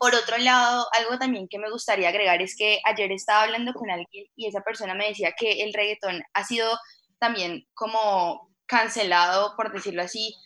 [0.00, 3.90] Por otro lado, algo también que me gustaría agregar es que ayer estaba hablando con
[3.90, 6.76] alguien y esa persona me decía que el reggaetón ha sido
[7.20, 10.36] también como cancelado, por decirlo así,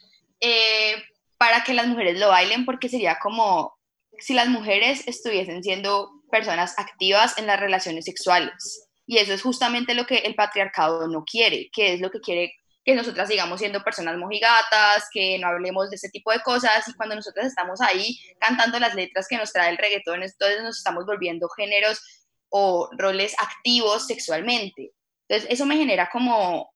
[0.40, 1.02] eh,
[1.36, 3.76] para que las mujeres lo bailen, porque sería como
[4.18, 8.88] si las mujeres estuviesen siendo personas activas en las relaciones sexuales.
[9.06, 12.54] Y eso es justamente lo que el patriarcado no quiere, que es lo que quiere
[12.84, 16.94] que nosotras sigamos siendo personas mojigatas, que no hablemos de ese tipo de cosas y
[16.94, 21.06] cuando nosotras estamos ahí cantando las letras que nos trae el reggaetón, entonces nos estamos
[21.06, 22.00] volviendo géneros
[22.48, 24.92] o roles activos sexualmente.
[25.28, 26.71] Entonces eso me genera como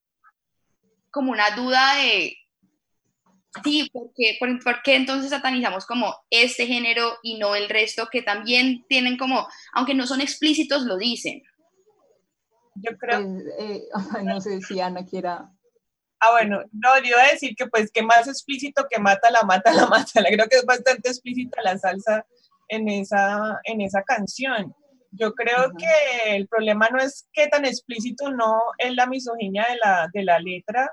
[1.17, 2.37] como una duda de,
[3.65, 8.21] sí, ¿por qué, por, qué entonces satanizamos como este género y no el resto que
[8.21, 11.43] también tienen como, aunque no son explícitos, lo dicen?
[12.75, 13.23] Yo creo...
[13.23, 13.83] Pues, eh,
[14.25, 15.51] no sé si Ana quiera...
[16.21, 19.43] Ah, bueno, no, yo iba a decir que pues que más explícito que mata la
[19.43, 20.23] mata la mata.
[20.23, 22.27] Creo que es bastante explícita la salsa
[22.69, 24.75] en esa, en esa canción.
[25.13, 29.77] Yo creo que el problema no es que tan explícito no es la misoginia de
[29.77, 30.91] la, de la letra,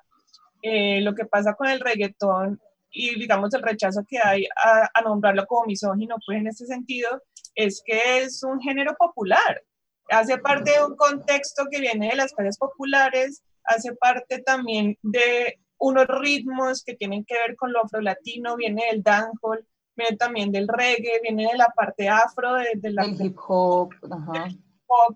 [0.63, 5.01] eh, lo que pasa con el reggaetón y digamos el rechazo que hay a, a
[5.01, 7.21] nombrarlo como misógino, pues en este sentido,
[7.53, 9.61] es que es un género popular,
[10.09, 15.59] hace parte de un contexto que viene de las calles populares, hace parte también de
[15.77, 20.67] unos ritmos que tienen que ver con lo afro-latino, viene del dancehall, viene también del
[20.67, 23.89] reggae, viene de la parte afro, de, la, hip hop,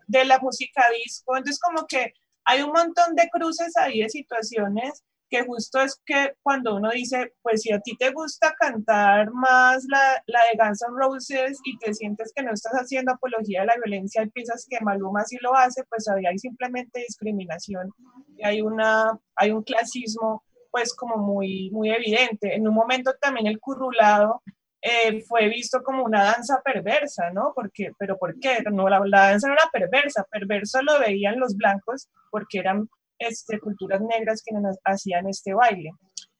[0.08, 1.38] de la música disco.
[1.38, 6.34] Entonces, como que hay un montón de cruces ahí de situaciones que justo es que
[6.42, 10.82] cuando uno dice, pues si a ti te gusta cantar más la, la, de Guns
[10.82, 14.66] N' Roses y te sientes que no estás haciendo apología de la violencia y piensas
[14.70, 17.92] que Maluma sí lo hace, pues ahí hay simplemente discriminación
[18.38, 22.56] y hay, una, hay un clasismo pues como muy, muy evidente.
[22.56, 24.42] En un momento también el currulado
[24.82, 27.52] eh, fue visto como una danza perversa, ¿no?
[27.56, 28.60] Porque, ¿Pero por qué?
[28.72, 32.88] No, la, la danza no era perversa, perverso lo veían los blancos porque eran
[33.20, 35.92] este, culturas negras que nos hacían este baile.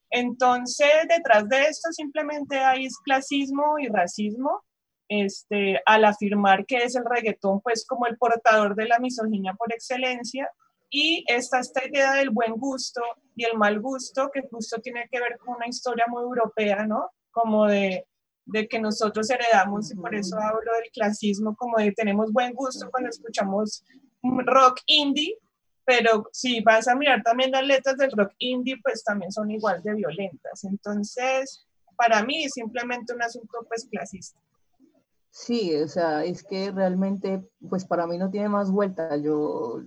[0.10, 4.64] Entonces, detrás de esto simplemente hay clasismo y racismo,
[5.10, 9.72] este, al afirmar que es el reggaetón, pues como el portador de la misoginia por
[9.74, 10.50] excelencia,
[10.90, 13.02] y está esta idea del buen gusto
[13.36, 17.12] y el mal gusto, que justo tiene que ver con una historia muy europea, ¿no?
[17.32, 18.06] Como de,
[18.46, 22.90] de que nosotros heredamos, y por eso hablo del clasismo, como de tenemos buen gusto
[22.90, 23.84] cuando escuchamos
[24.24, 25.38] rock indie,
[25.88, 29.82] pero si vas a mirar también las letras del rock indie, pues también son igual
[29.82, 30.66] de violentas.
[30.66, 34.38] Entonces, para mí simplemente un asunto pues clasista.
[35.30, 39.16] Sí, o sea, es que realmente, pues para mí no tiene más vuelta.
[39.16, 39.82] Yo,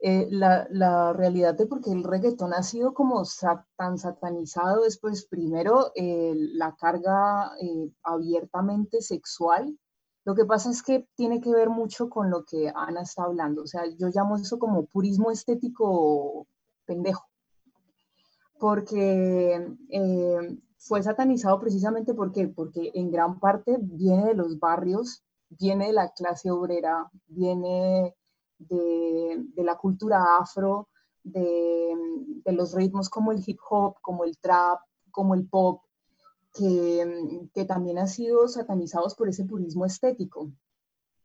[0.00, 3.22] eh, la, la, realidad de porque el reggaetón ha sido como
[3.76, 9.78] tan satanizado es pues primero eh, la carga eh, abiertamente sexual
[10.24, 13.62] lo que pasa es que tiene que ver mucho con lo que Ana está hablando.
[13.62, 16.46] O sea, yo llamo eso como purismo estético
[16.84, 17.26] pendejo.
[18.58, 25.86] Porque eh, fue satanizado precisamente porque, porque en gran parte viene de los barrios, viene
[25.86, 28.14] de la clase obrera, viene
[28.58, 30.88] de, la cultura afro,
[31.22, 34.80] de los ritmos como el hip hop, como el trap,
[35.10, 35.82] como el pop,
[36.52, 40.50] que, que también han sido satanizados por ese purismo estético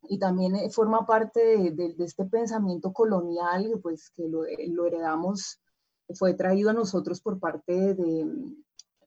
[0.07, 5.59] y también eh, forma parte de, este pensamiento colonial pues, que lo, eh, lo, heredamos,
[6.13, 8.27] fue traído a nosotros por parte de,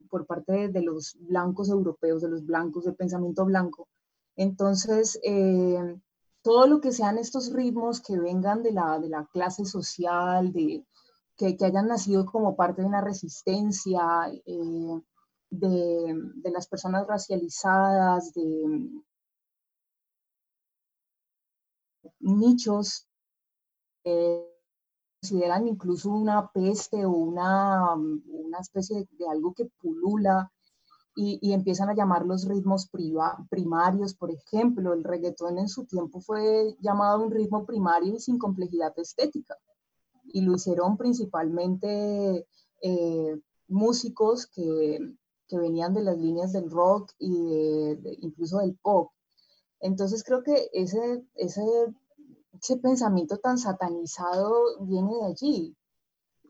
[0.09, 3.89] por parte de los blancos europeos, de los blancos, del pensamiento blanco.
[4.37, 6.01] Entonces, eh,
[6.43, 10.85] todo lo que sean estos ritmos que vengan de la, de la clase social, de,
[11.37, 14.03] que, que, hayan nacido como parte de una resistencia,
[14.47, 15.01] eh,
[15.51, 18.91] de, las personas racializadas, de
[22.21, 23.07] nichos
[25.21, 30.51] consideran incluso una peste o una, una especie de, algo que pulula
[31.21, 32.89] y, empiezan a llamar los ritmos
[33.51, 38.39] primarios, por ejemplo, el reggaetón en su tiempo fue llamado un ritmo primario y sin
[38.39, 39.57] complejidad estética
[40.33, 42.47] y lo hicieron principalmente
[42.83, 45.17] eh, músicos que,
[45.49, 49.11] que venían de las líneas del rock y de, incluso del pop.
[49.81, 51.63] Entonces creo que ese, ese,
[52.53, 55.77] ese pensamiento tan satanizado viene de allí.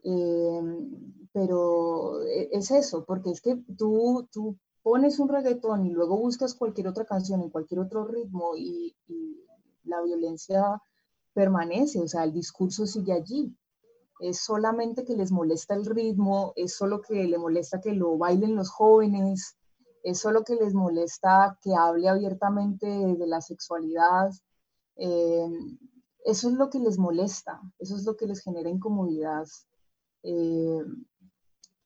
[0.03, 6.17] Em, pero e, es eso, porque es que tú, tú pones un reggaetón y luego
[6.17, 9.43] buscas cualquier otra canción en cualquier otro ritmo y, y
[9.83, 10.81] la violencia
[11.33, 13.55] permanece, o sea, el discurso sigue allí
[14.19, 18.55] es solamente que les molesta el ritmo, es solo que le molesta que lo bailen
[18.55, 19.57] los jóvenes,
[20.03, 24.31] es solo que les molesta que hable abiertamente de la sexualidad.
[24.97, 25.49] Eh,
[26.25, 29.47] eso es lo que les molesta, eso es lo que les genera incomodidad.
[30.23, 30.83] Eh,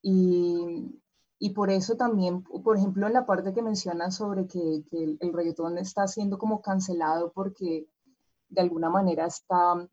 [0.01, 1.01] y,
[1.37, 5.17] y, por eso también, por ejemplo, en la parte que mencionan sobre que, que el,
[5.21, 7.87] el reggaetón está siendo como cancelado porque
[8.49, 9.87] de alguna manera está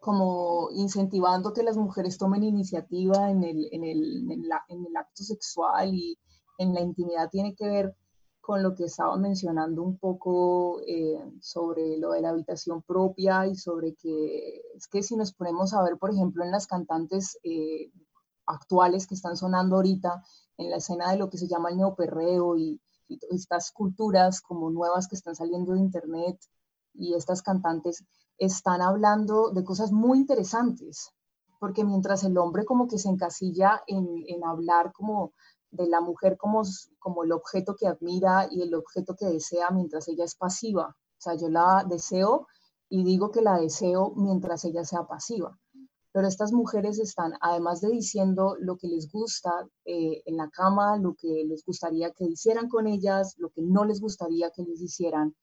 [0.00, 4.26] como incentivando que las mujeres tomen iniciativa en el, en el,
[4.68, 6.18] en acto sexual y
[6.58, 7.94] en la intimidad tiene que ver
[8.40, 13.54] con lo que estaba mencionando un poco eh, sobre lo de la habitación propia y
[13.54, 17.92] sobre que es que si nos ponemos a ver, por ejemplo, en las cantantes eh,
[18.46, 20.24] actuales que están sonando ahorita,
[20.56, 24.70] en la escena de lo que se llama el neoperreo y, y estas culturas como
[24.70, 26.40] nuevas que están saliendo de internet
[26.94, 28.04] y estas cantantes,
[28.40, 31.12] están hablando de cosas muy interesantes,
[31.60, 35.34] porque mientras el hombre como que se encasilla en, en hablar como
[35.70, 36.62] de la mujer como,
[36.98, 40.88] como el objeto que admira y el objeto que desea mientras ella es pasiva.
[40.88, 42.46] O sea, yo la deseo
[42.88, 45.56] y digo que la deseo mientras ella sea pasiva.
[46.12, 50.96] pero estas mujeres están, además de diciendo lo que les gusta eh, en la cama,
[50.96, 54.80] lo que les gustaría que hicieran con ellas, lo que no les gustaría que les
[54.80, 55.36] hicieran,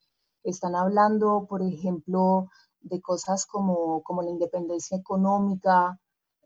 [0.44, 2.50] están hablando, por ejemplo,
[2.82, 6.00] de cosas como, como la independencia económica,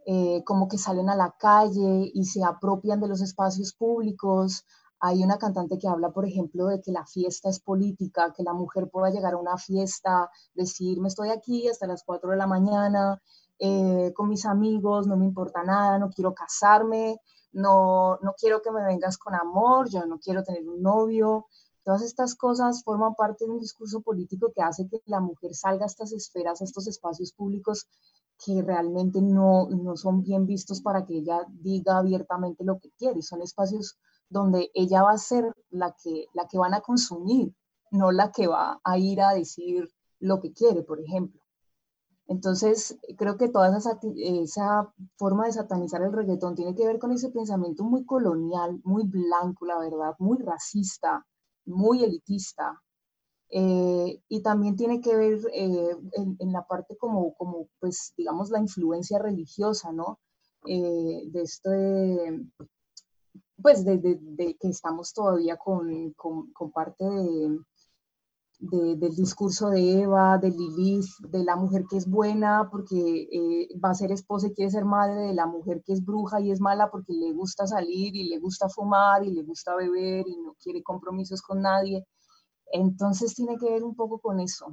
[0.06, 4.66] eh, como que salen a la calle y se apropian de los espacios públicos.
[5.00, 8.54] Hay una cantante que habla, por ejemplo, de que la fiesta es política, que la
[8.54, 12.48] mujer pueda llegar a una fiesta, decir, me estoy aquí hasta las 4 de la
[12.48, 13.22] mañana
[13.64, 17.20] eh, con mis amigos, no me importa nada, no quiero casarme,
[17.52, 21.46] no, no quiero que me vengas con amor, yo no quiero tener un novio.
[21.84, 25.86] Todas estas cosas forman parte de un discurso político que hace que la mujer salga
[25.86, 27.88] a estas esferas, a estos espacios públicos
[28.44, 33.22] que realmente no, no son bien vistos para que ella diga abiertamente lo que quiere.
[33.22, 33.98] Son espacios
[34.30, 37.54] donde ella va a ser la que, la que van a consumir,
[37.92, 39.90] no la que va a ir a decir
[40.20, 41.42] lo que quiere, por ejemplo.
[42.28, 47.12] Entonces, creo que toda esa, esa, forma de satanizar el reggaetón tiene que ver con
[47.12, 51.26] ese pensamiento muy colonial, muy blanco, la verdad, muy racista,
[51.66, 52.82] muy elitista,
[53.54, 58.60] eh, y también tiene que ver eh, en, la parte como, como, pues, digamos, la
[58.60, 60.20] influencia religiosa, ¿no?
[60.66, 62.46] Eh, de este,
[63.62, 67.60] pues, de, de, que estamos todavía con, con, con parte de,
[68.62, 73.28] del discurso de Eva, de Lilith, de la mujer que es buena porque
[73.84, 76.52] va a ser esposa y quiere ser madre, de la mujer que es bruja y
[76.52, 80.38] es mala porque le gusta salir y le gusta fumar y le gusta beber y
[80.38, 82.06] no quiere compromisos con nadie.
[82.72, 84.68] Entonces tiene que ver un poco con eso.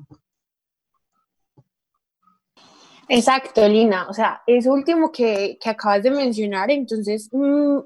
[3.09, 4.07] Exacto, Lina.
[4.11, 7.79] O sea, eso último que, acabas de mencionar, entonces mm,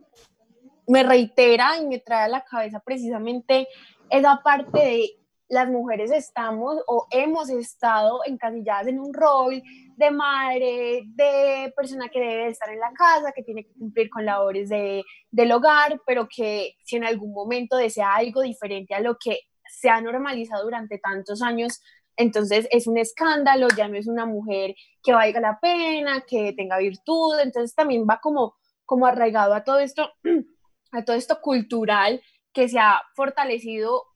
[0.88, 3.68] me reitera y me trae a la cabeza precisamente
[4.10, 5.21] esa parte de
[5.52, 9.62] las mujeres estamos o hemos estado encasilladas en un rol
[9.96, 14.24] de madre, de persona que debe estar en la casa, que tiene que cumplir con
[14.24, 19.18] labores de, del hogar, pero que si en algún momento desea algo diferente a lo
[19.22, 21.82] que se ha normalizado durante tantos años,
[22.16, 26.78] entonces es un escándalo, ya no es una mujer que valga la pena, que tenga
[26.78, 28.54] virtud, entonces también va como,
[28.86, 30.12] como arraigado a todo esto,
[30.92, 32.22] a todo esto cultural
[32.54, 34.11] que se ha fortalecido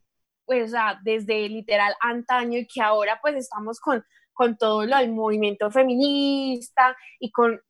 [0.47, 5.71] pues, desde literal antaño y que ahora pues estamos con, con todo lo del movimiento
[5.71, 7.61] feminista y con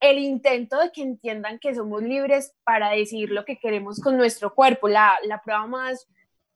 [0.00, 4.54] el intento de que entiendan que somos libres para decir lo que queremos con nuestro
[4.54, 4.88] cuerpo.
[4.88, 6.06] La, la prueba más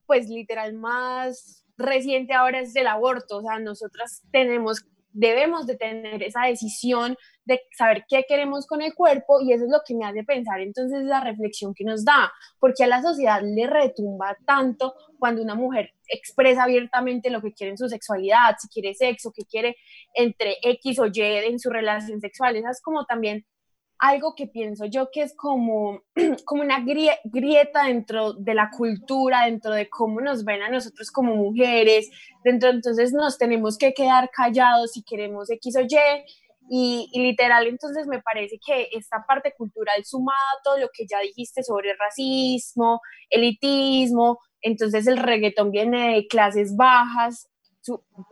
[0.08, 6.22] pues literal más reciente ahora es el aborto, o sea, nosotras tenemos, debemos de tener
[6.22, 10.04] esa decisión de saber qué queremos con el cuerpo y eso es lo que me
[10.04, 14.94] hace pensar entonces la reflexión que nos da, porque a la sociedad le retumba tanto
[15.18, 19.44] cuando una mujer expresa abiertamente lo que quiere en su sexualidad, si quiere sexo, qué
[19.44, 19.76] quiere
[20.14, 23.44] entre X o Y en su relación sexual, esa es como también
[23.98, 26.02] algo que pienso yo que es como,
[26.44, 31.34] como una grieta dentro de la cultura, dentro de cómo nos ven a nosotros como
[31.34, 32.08] mujeres,
[32.44, 36.24] dentro entonces nos tenemos que quedar callados si queremos X o Y.
[36.70, 41.18] Y, literal, entonces me parece que esta parte cultural sumada a todo lo que ya
[41.20, 47.48] dijiste sobre racismo, elitismo, entonces el reggaetón viene de clases bajas,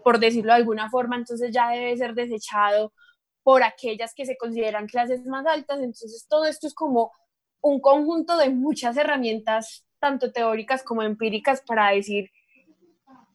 [0.05, 2.93] por decirlo de alguna forma, entonces ya debe ser desechado
[3.47, 5.79] por aquellas que se consideran clases más altas.
[5.79, 7.13] Entonces, todo esto es como
[7.61, 12.33] un conjunto de muchas herramientas, tanto teóricas como empíricas, para decir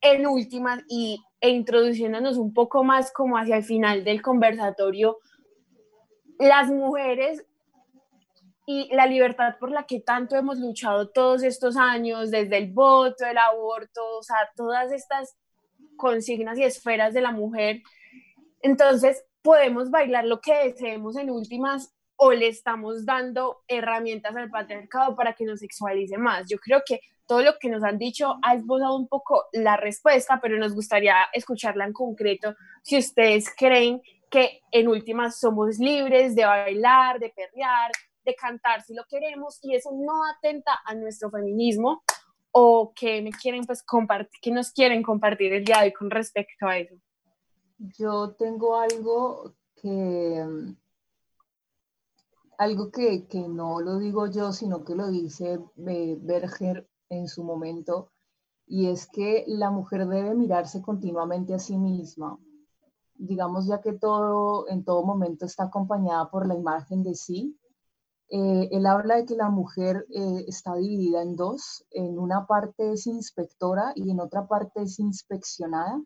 [0.01, 5.17] en últimas y, e introduciéndonos un poco más como hacia el final del conversatorio,
[6.37, 7.45] las mujeres
[8.65, 13.25] y la libertad por la que tanto hemos luchado todos estos años, desde el voto,
[13.25, 15.37] el aborto, o sea, todas estas
[15.95, 17.81] consignas y esferas de la mujer.
[18.61, 25.15] Entonces, podemos bailar lo que deseemos en últimas o le estamos dando herramientas al patriarcado
[25.15, 26.47] para que nos sexualice más.
[26.47, 30.39] Yo creo que todo lo que nos han dicho ha esbozado un poco la respuesta,
[30.41, 32.55] pero nos gustaría escucharla en concreto.
[32.83, 37.91] Si ustedes creen que en últimas somos libres de bailar, de perrear,
[38.23, 42.03] de cantar si lo queremos y eso no atenta a nuestro feminismo
[42.51, 46.11] o que me quieren pues compartir, que nos quieren compartir el día de hoy con
[46.11, 46.95] respecto a eso.
[47.97, 50.45] Yo tengo algo que,
[52.59, 58.11] algo que, no lo digo yo, sino que lo dice eh, Berger en su momento,
[58.67, 62.37] y es que la mujer debe mirarse continuamente a sí misma.
[63.15, 67.57] Digamos, ya que todo en todo momento está acompañada por la imagen de sí.
[68.29, 71.83] Eh, él habla de que la mujer eh, está dividida en dos.
[71.89, 75.99] En una parte es inspectora y en otra parte es inspeccionada.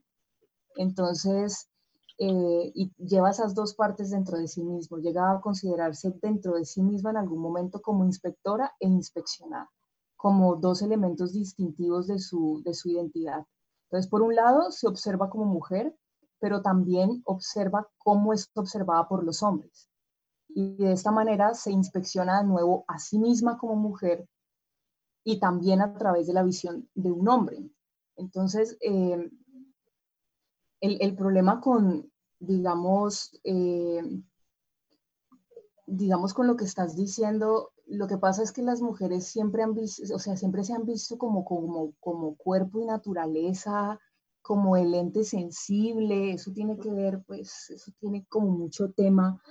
[0.75, 1.69] Entonces,
[2.17, 6.65] eh, y lleva esas dos partes dentro de sí mismo, llega a considerarse dentro de
[6.65, 9.69] sí misma en algún momento como inspectora e inspeccionada,
[10.15, 13.45] como dos elementos distintivos de su, de su identidad.
[13.85, 15.93] Entonces, por un lado, se observa como mujer,
[16.39, 19.89] pero también observa cómo es observada por los hombres.
[20.47, 24.27] Y de esta manera se inspecciona de nuevo a sí misma como mujer
[25.25, 27.69] y también a través de la visión de un hombre.
[28.15, 29.29] Entonces, eh,
[30.81, 34.01] el, problema con, digamos, eh,
[35.87, 39.73] digamos, con lo que estás diciendo, lo que pasa es que las mujeres siempre han
[39.73, 43.99] visto, o sea, siempre se han visto como, como, como cuerpo y naturaleza,
[44.41, 49.41] como el ente sensible, eso tiene que ver, pues, eso tiene como mucho tema.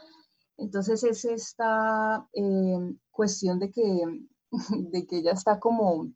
[0.57, 4.05] Entonces es esta eh, cuestión de que,
[4.91, 6.13] de que ella está como,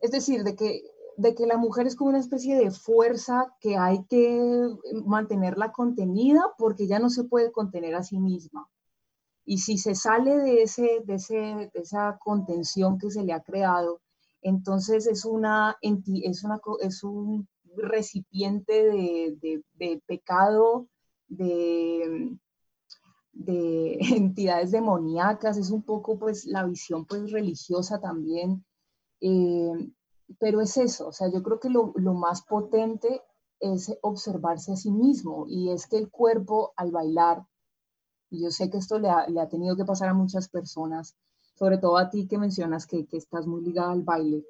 [0.00, 0.82] es decir, de que
[1.16, 4.40] de que la mujer es como una especie de fuerza que hay que
[5.04, 8.68] mantenerla contenida porque ya no se puede contener a sí misma.
[9.44, 13.42] Y si se sale de, ese, de, ese, de esa contención que se le ha
[13.42, 14.00] creado,
[14.40, 20.88] entonces es, una, es, una, es un recipiente de, de, pecado,
[21.28, 22.36] de,
[23.32, 28.64] de entidades demoníacas, es un poco pues la visión pues religiosa también.
[29.20, 29.90] Eh,
[30.38, 33.22] pero es eso, o sea, yo creo que lo, más potente
[33.60, 37.46] es observarse a sí mismo y es que el cuerpo al bailar,
[38.30, 41.16] y yo sé que esto le ha, tenido que pasar a muchas personas,
[41.54, 44.44] sobre todo a ti que mencionas que, estás muy ligada al baile,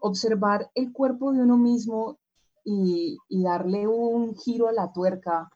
[0.00, 2.18] observar el cuerpo de uno mismo
[2.64, 5.50] y, darle un giro a la tuerca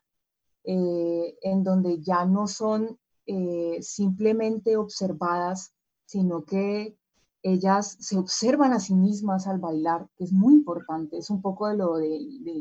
[0.63, 5.73] eh, en donde ya no son eh, simplemente observadas,
[6.05, 6.96] sino que
[7.43, 11.67] ellas se observan a sí mismas al bailar, que es muy importante, es un poco
[11.67, 12.17] de lo de,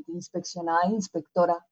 [0.08, 1.66] inspeccionada e inspectora.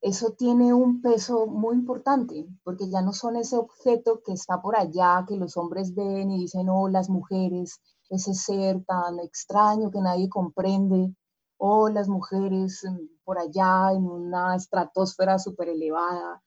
[0.00, 4.76] Eso tiene un peso muy importante, porque ya no son ese objeto que está por
[4.76, 10.00] allá, que los hombres ven y dicen, oh, las mujeres, ese ser tan extraño que
[10.00, 11.14] nadie comprende,
[11.58, 16.42] oh, las mujeres mm, por allá en una estratosfera súper elevada,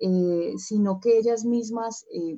[0.00, 2.36] eh, sino que ellas mismas eh,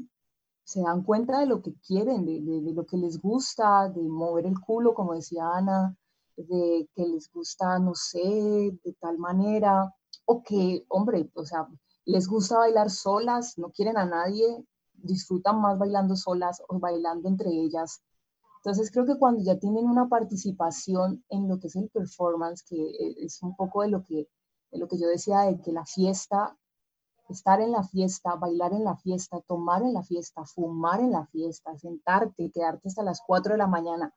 [0.64, 4.58] se dan cuenta de lo que quieren, de, lo que les gusta, de mover el
[4.58, 5.96] culo, como decía Ana,
[6.36, 9.94] de que les gusta, no sé, de tal manera,
[10.24, 11.68] o que, hombre, o sea,
[12.06, 17.50] les gusta bailar solas, no quieren a nadie, disfrutan más bailando solas o bailando entre
[17.50, 18.02] ellas.
[18.58, 22.76] Entonces creo que cuando ya tienen una participación en lo que es el performance, que
[22.76, 24.28] e, es un poco de lo que,
[24.70, 26.56] de lo que yo decía, de que la fiesta
[27.32, 31.26] estar en la fiesta, bailar en la fiesta, tomar en la fiesta, fumar en la
[31.26, 34.14] fiesta, sentarte, quedarte hasta las 4 de la mañana,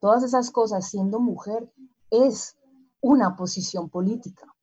[0.00, 1.70] todas esas cosas siendo mujer
[2.10, 2.56] es
[3.00, 4.54] una posición política,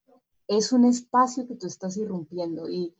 [0.47, 2.95] es un espacio que tú estás irrumpiendo y,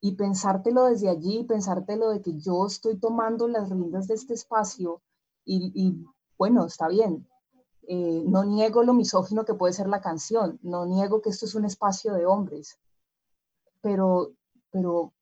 [0.00, 5.02] y pensártelo desde allí, pensártelo de que yo estoy tomando las riendas de este espacio
[5.44, 6.06] y,
[6.38, 7.26] bueno, está bien.
[7.88, 11.56] Eh, no niego lo misógino que puede ser la canción, no niego que esto es
[11.56, 12.78] un espacio de hombres,
[13.80, 14.32] pero
[14.70, 15.12] pero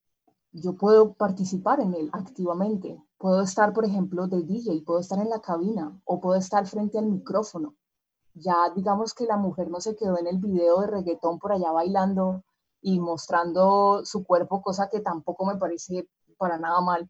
[0.51, 3.01] yo puedo participar en él activamente.
[3.17, 6.97] Puedo estar, por ejemplo, de DJ, puedo estar en la cabina o puedo estar frente
[6.97, 7.75] al micrófono.
[8.33, 11.71] Ya digamos que la mujer no se quedó en el video de reggaetón por allá
[11.71, 12.43] bailando
[12.81, 17.09] y mostrando su cuerpo, cosa que tampoco me parece para nada mal,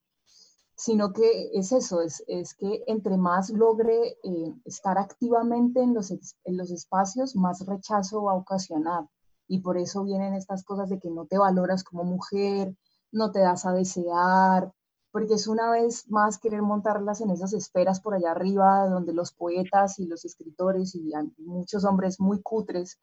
[0.76, 6.12] sino que es eso, es, es que entre más logre eh, estar activamente en los,
[6.12, 9.08] en los espacios, más rechazo va a ocasionar
[9.50, 12.78] y por eso vienen estas cosas de que no te valoras como mujer,
[13.12, 14.72] no te das a desear,
[15.12, 19.34] porque es una vez más querer montarlas en esas esferas por allá arriba, donde los
[19.34, 23.00] poetas y los escritores y muchos hombres muy cutres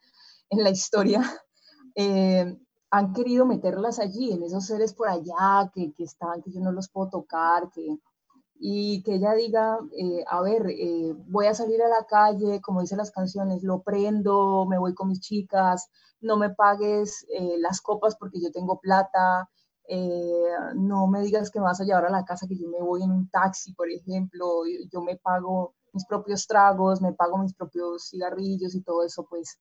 [0.49, 1.21] en la historia
[1.97, 2.57] eh,
[2.91, 6.71] han querido meterlas allí, en esos seres por allá que, que están, que yo no
[6.71, 7.99] los puedo tocar, que,
[8.59, 12.81] y que ella diga, eh, a ver, eh, voy a salir a la calle, como
[12.81, 15.91] dicen las canciones, lo prendo, me voy con mis chicas,
[16.27, 19.49] no me pagues eh, las copas porque yo tengo plata,
[20.75, 23.05] no me digas que me vas a llevar a la casa, que yo me voy
[23.05, 28.09] en un taxi, por ejemplo, yo me pago mis propios tragos, me pago mis propios
[28.11, 29.59] cigarrillos y todo eso, pues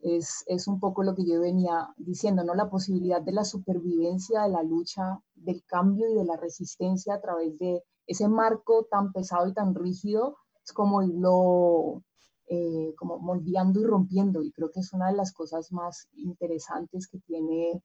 [0.00, 2.54] es, es un poco lo que yo venía diciendo, ¿no?
[2.54, 7.20] La posibilidad de la supervivencia, de la lucha, del cambio y de la resistencia a
[7.20, 12.02] través de ese marco tan pesado y tan rígido es como irlo
[12.50, 17.06] eh, como moldeando y rompiendo y creo que es una de las cosas más interesantes
[17.06, 17.82] que tiene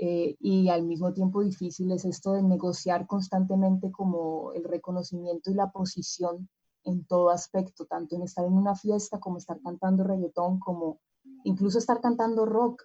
[0.00, 5.54] eh, y al mismo tiempo difícil es esto de negociar constantemente como el reconocimiento y
[5.54, 6.48] la posición
[6.84, 10.98] en todo aspecto, tanto en estar en una fiesta como estar cantando reggaetón, como
[11.44, 12.82] incluso estar cantando rock,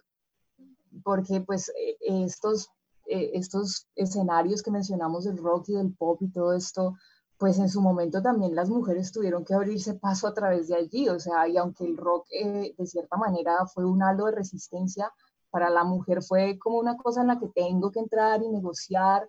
[1.02, 2.70] porque pues eh, estos,
[3.06, 6.94] eh, estos escenarios que mencionamos del rock y del pop y todo esto,
[7.40, 11.08] pues en su momento también las mujeres tuvieron que abrirse paso a través de allí,
[11.08, 15.10] o sea, y aunque el rock eh, de cierta manera fue un halo de resistencia,
[15.48, 19.26] para la mujer fue como una cosa en la que tengo que entrar y negociar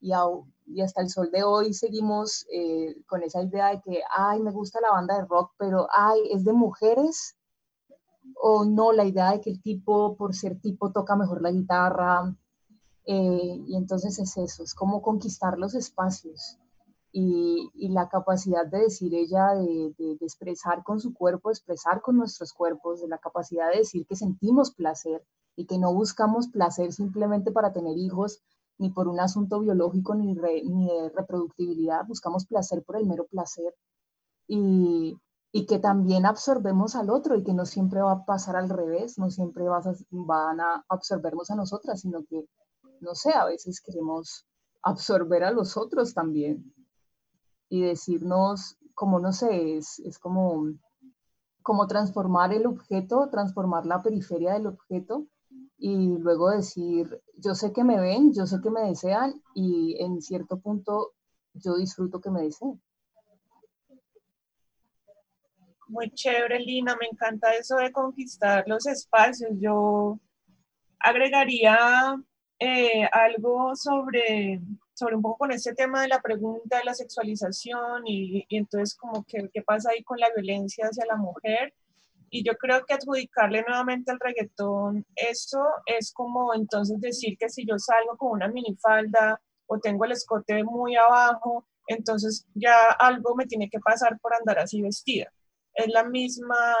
[0.00, 0.12] y,
[0.80, 2.46] hasta el sol de hoy seguimos
[3.06, 6.44] con esa idea de que, ay, me gusta la banda de rock, pero, ay, es
[6.44, 7.36] de mujeres,
[8.36, 12.36] o no, la idea de que el tipo, por ser tipo, toca mejor la guitarra.
[13.04, 16.58] Eh, y entonces es eso, es como conquistar los espacios
[17.12, 22.16] y, y la capacidad de decir ella, de, de, expresar con su cuerpo, expresar con
[22.16, 25.24] nuestros cuerpos, de la capacidad de decir que sentimos placer
[25.56, 28.42] y que no buscamos placer simplemente para tener hijos,
[28.78, 33.74] ni por un asunto biológico, ni, ni de reproductibilidad, buscamos placer por el mero placer.
[34.46, 35.18] Y,
[35.50, 39.18] y que también absorbemos al otro y que no siempre va a pasar al revés,
[39.18, 42.46] no siempre vas van a absorbernos a nosotras, sino que,
[43.00, 44.46] no sé, a veces queremos
[44.82, 46.72] absorber a los otros también
[47.68, 50.72] y decirnos, como no sé, es, es como,
[51.62, 55.26] como transformar el objeto, transformar la periferia del objeto
[55.78, 60.20] y luego decir, yo sé que me ven, yo sé que me desean y en
[60.20, 61.12] cierto punto
[61.54, 62.80] yo disfruto que me deseen.
[65.88, 69.50] Muy chévere, Lina, me encanta eso de conquistar los espacios.
[69.58, 70.18] Yo
[70.98, 72.16] agregaría
[72.58, 74.60] eh, algo sobre,
[74.98, 78.96] sobre un poco con este tema de la pregunta de la sexualización y, y entonces
[78.96, 81.74] como que qué pasa ahí con la violencia hacia la mujer.
[82.30, 87.64] Y yo creo que adjudicarle nuevamente al reggaetón eso es como entonces decir que si
[87.66, 93.46] yo salgo con una minifalda o tengo el escote muy abajo, entonces ya algo me
[93.46, 95.32] tiene que pasar por andar así vestida
[95.78, 96.74] es la misma,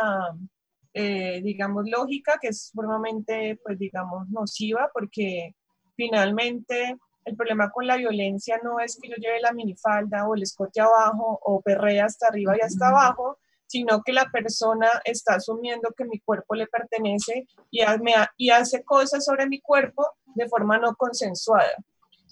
[0.92, 5.54] eh, digamos, lógica que es sumamente, pues, digamos, nociva porque
[5.96, 10.42] finalmente el problema con la violencia no es que yo lleve la minifalda o el
[10.42, 15.92] escote abajo o perrea hasta arriba y hasta abajo, sino que la persona está asumiendo
[15.96, 17.82] que mi cuerpo le pertenece y,
[18.38, 21.74] y hace cosas sobre mi cuerpo de forma no consensuada.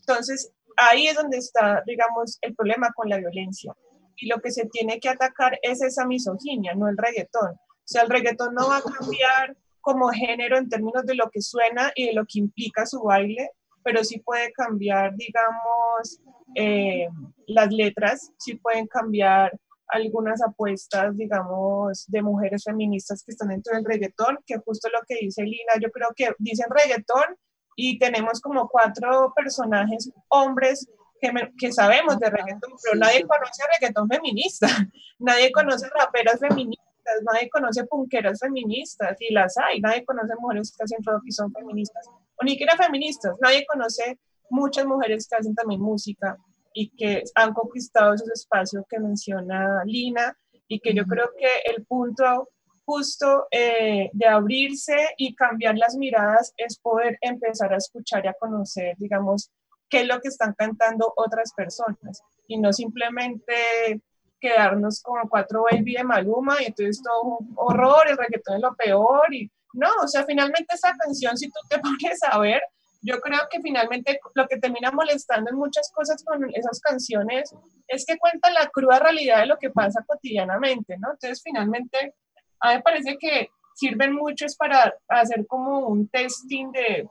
[0.01, 3.75] Entonces, ahí es donde está, digamos, el problema con la violencia
[4.17, 7.51] y lo que se tiene que atacar es esa misoginia, no el reggaetón.
[7.53, 11.41] O sea, el reggaetón no va a cambiar como género en términos de lo que
[11.41, 13.51] suena y de lo que implica su baile,
[13.87, 16.21] pero sí puede cambiar, digamos,
[16.57, 17.07] eh,
[17.47, 19.57] las letras, sí pueden cambiar
[19.87, 25.19] algunas apuestas, digamos, de mujeres feministas que están dentro del reggaetón, que justo lo que
[25.21, 27.37] dice Lina, yo creo que dicen reggaetón
[27.77, 30.89] y tenemos como cuatro personajes hombres
[31.21, 34.67] que, sabemos de reggaetón, pero nadie conoce reggaetón feminista,
[35.21, 40.83] nadie conoce raperas feministas, nadie conoce punqueras feministas, y las hay, nadie conoce mujeres que
[40.83, 42.05] hacen rock y son feministas,
[42.41, 44.19] o ni siquiera feministas, nadie conoce
[44.51, 46.37] muchas mujeres que hacen también música
[46.73, 50.37] y que han conquistado esos espacios que menciona Lina,
[50.69, 52.49] y que yo creo que el punto
[52.85, 58.35] justo eh, de abrirse y cambiar las miradas es poder empezar a escuchar y a
[58.35, 59.51] conocer, digamos,
[59.89, 62.23] qué es lo que están cantando otras personas.
[62.47, 64.01] Y no simplemente
[64.41, 68.75] quedarnos como cuatro baby de Maluma y entonces todo un horror, el reggaetón es lo
[68.77, 72.63] peor y no, o sea, finalmente esa canción, si tú te pones a ver,
[73.03, 77.55] yo creo que finalmente lo que termina molestando en muchas cosas con esas canciones
[77.87, 81.13] es que cuentan la cruda realidad de lo que pasa cotidianamente, ¿no?
[81.13, 82.15] Entonces, finalmente,
[82.61, 87.09] a mí me parece que sirven mucho es para hacer como un testing de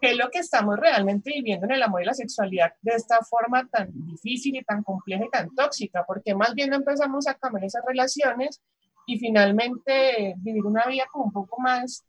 [0.00, 3.18] qué es lo que estamos realmente viviendo en el amor y la sexualidad de esta
[3.22, 7.64] forma tan difícil y tan compleja y tan tóxica, porque más bien empezamos a cambiar
[7.64, 8.62] esas relaciones
[9.06, 12.04] y finalmente vivir una vida como un poco más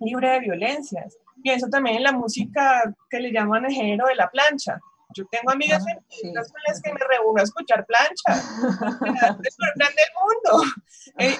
[0.00, 1.16] libre de violencias.
[1.42, 4.78] Pienso también en la música que le llaman el género de la plancha.
[5.14, 8.32] Yo tengo amigas ah, con las que me reúno a escuchar plancha.
[9.44, 10.64] es plan del mundo.
[11.18, 11.36] Eh,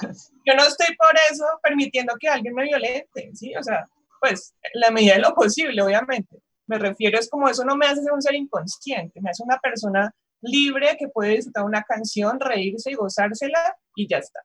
[0.46, 3.54] yo no estoy por eso permitiendo que alguien me violente, ¿sí?
[3.56, 3.88] O sea,
[4.20, 6.38] pues la medida de lo posible, obviamente.
[6.66, 9.58] Me refiero es como eso no me hace ser un ser inconsciente, me hace una
[9.58, 14.40] persona libre que puede disfrutar una canción, reírse y gozársela y ya está.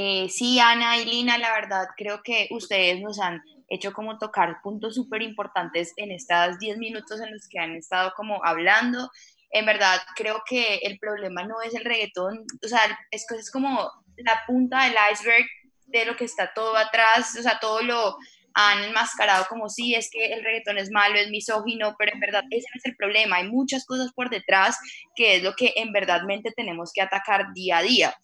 [0.00, 4.60] Eh, sí, Ana y Lina, la verdad creo que ustedes nos han hecho como tocar
[4.62, 9.10] puntos súper importantes en estos 10 minutos en los que han estado como hablando.
[9.50, 12.80] En verdad creo que el problema no es el reggaetón, o sea,
[13.10, 15.46] es, es como la punta del iceberg
[15.86, 18.16] de lo que está todo atrás, o sea, todo lo
[18.54, 22.44] han enmascarado como si es que el reggaetón es malo, es misógino, pero en verdad
[22.50, 24.78] ese no es el problema, hay muchas cosas por detrás
[25.16, 28.14] que es lo que en verdadmente tenemos que atacar día a día.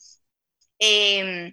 [0.78, 1.52] Em,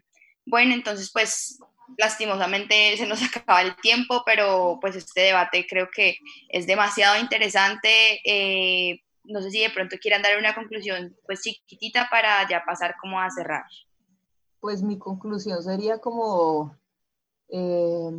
[0.51, 1.59] Bueno, entonces pues
[1.97, 6.17] lastimosamente se nos acaba el tiempo, pero pues este debate creo que
[6.49, 8.19] es demasiado interesante.
[8.25, 12.95] Eh, no sé si de pronto quieran dar una conclusión pues chiquitita para ya pasar
[12.99, 13.63] como a cerrar.
[14.59, 16.77] Pues mi conclusión sería como,
[17.47, 18.11] eh,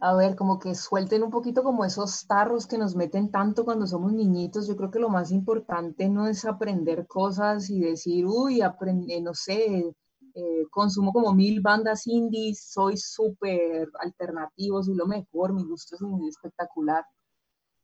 [0.00, 3.86] a ver, como que suelten un poquito como esos tarros que nos meten tanto cuando
[3.86, 4.66] somos niñitos.
[4.66, 9.34] Yo creo que lo más importante no es aprender cosas y decir, uy, aprende, no
[9.34, 9.94] sé,
[10.34, 16.00] eh, consumo como mil bandas indies, soy súper alternativo, soy lo mejor, mi gusto es
[16.02, 17.04] muy espectacular,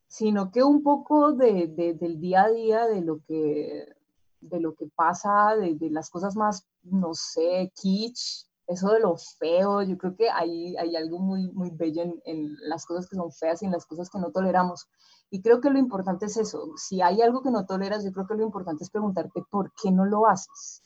[0.07, 1.67] sino que un poco de,
[1.99, 3.87] del día a día, de lo que,
[4.41, 9.83] de lo que pasa, de, las cosas más, no sé, kitsch, eso de lo feo,
[9.83, 13.33] yo creo que hay, hay algo muy, muy bello en, en, las cosas que son
[13.33, 14.89] feas y en las cosas que no toleramos.
[15.31, 18.27] Y creo que lo importante es eso, si hay algo que no toleras, yo creo
[18.27, 20.83] que lo importante es preguntarte por qué no lo haces.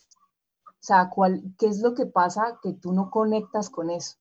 [0.83, 4.16] O sea, ¿cuál, ¿qué es lo que pasa que tú no conectas con eso?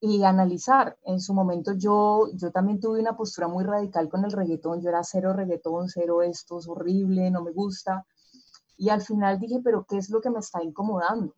[0.00, 0.98] Y analizar.
[1.04, 4.82] En su momento yo, yo también tuve una postura muy radical con el reggaetón.
[4.82, 8.06] Yo era cero reggaetón, cero esto, es horrible, no me gusta.
[8.76, 11.34] Y al final dije, pero ¿qué es lo que me está incomodando?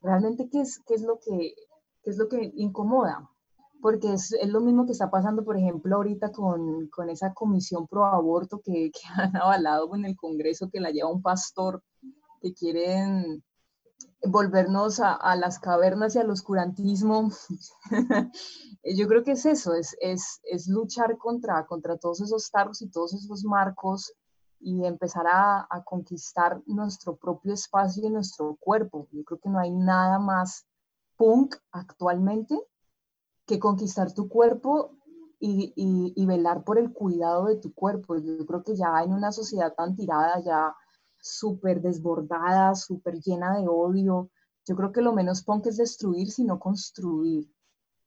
[0.00, 1.54] Realmente, ¿qué es, qué es, lo, que,
[2.02, 3.28] qué es lo que incomoda?
[3.80, 7.86] Porque es, es, lo mismo que está pasando, por ejemplo, ahorita con, con esa comisión
[7.86, 11.82] pro aborto que, que han avalado en el Congreso, que la lleva un pastor,
[12.40, 13.42] que quieren
[14.26, 17.30] volvernos a, las cavernas y al oscurantismo.
[18.84, 23.14] Yo creo que es eso, es, es, luchar contra, contra todos esos tarros y todos
[23.14, 24.12] esos marcos
[24.60, 29.08] y empezar a, conquistar nuestro propio espacio y nuestro cuerpo.
[29.12, 30.66] Yo creo que no hay nada más
[31.16, 32.58] punk actualmente
[33.46, 34.92] que conquistar tu cuerpo
[35.40, 38.16] y, y, y velar por el cuidado de tu cuerpo.
[38.16, 40.74] Yo creo que ya en una sociedad tan tirada, ya
[41.20, 44.30] súper desbordada, súper llena de odio.
[44.64, 47.50] Yo creo que lo menos punk es destruir, sino construir.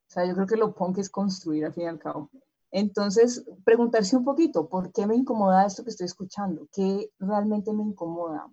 [0.08, 2.30] O sea, yo creo que lo punk es construir al fin y al cabo.
[2.72, 6.68] Entonces, preguntarse un poquito, ¿por qué me incomoda esto que estoy escuchando?
[6.72, 8.48] ¿Qué realmente me incomoda?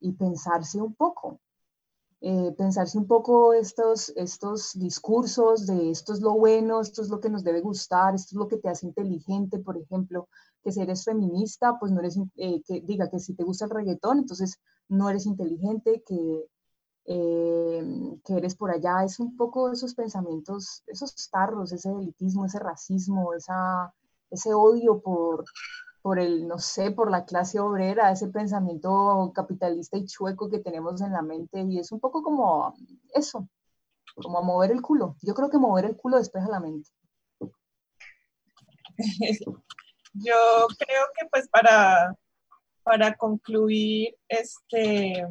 [0.00, 1.40] Y pensarse un poco,
[2.20, 7.20] eh, pensarse un poco estos, estos discursos de esto es lo bueno, esto es lo
[7.20, 10.28] que nos debe gustar, esto es lo que te hace inteligente, por ejemplo
[10.62, 13.70] que si eres feminista, pues no eres, eh, que diga que si te gusta el
[13.70, 16.44] reggaetón, entonces no eres inteligente, que,
[17.10, 17.82] eh,
[18.22, 19.02] que eres por allá.
[19.02, 23.92] Es un poco esos pensamientos, esos tarros, ese elitismo, ese racismo, esa,
[24.30, 25.46] ese odio por,
[26.02, 31.00] por el, no sé, por la clase obrera, ese pensamiento capitalista y chueco que tenemos
[31.00, 31.62] en la mente.
[31.62, 32.74] Y es un poco como
[33.14, 33.48] eso,
[34.14, 35.16] como a mover el culo.
[35.22, 36.90] Yo creo que mover el culo despeja la mente.
[40.12, 42.14] Yo creo que pues para,
[42.82, 45.24] para concluir, este,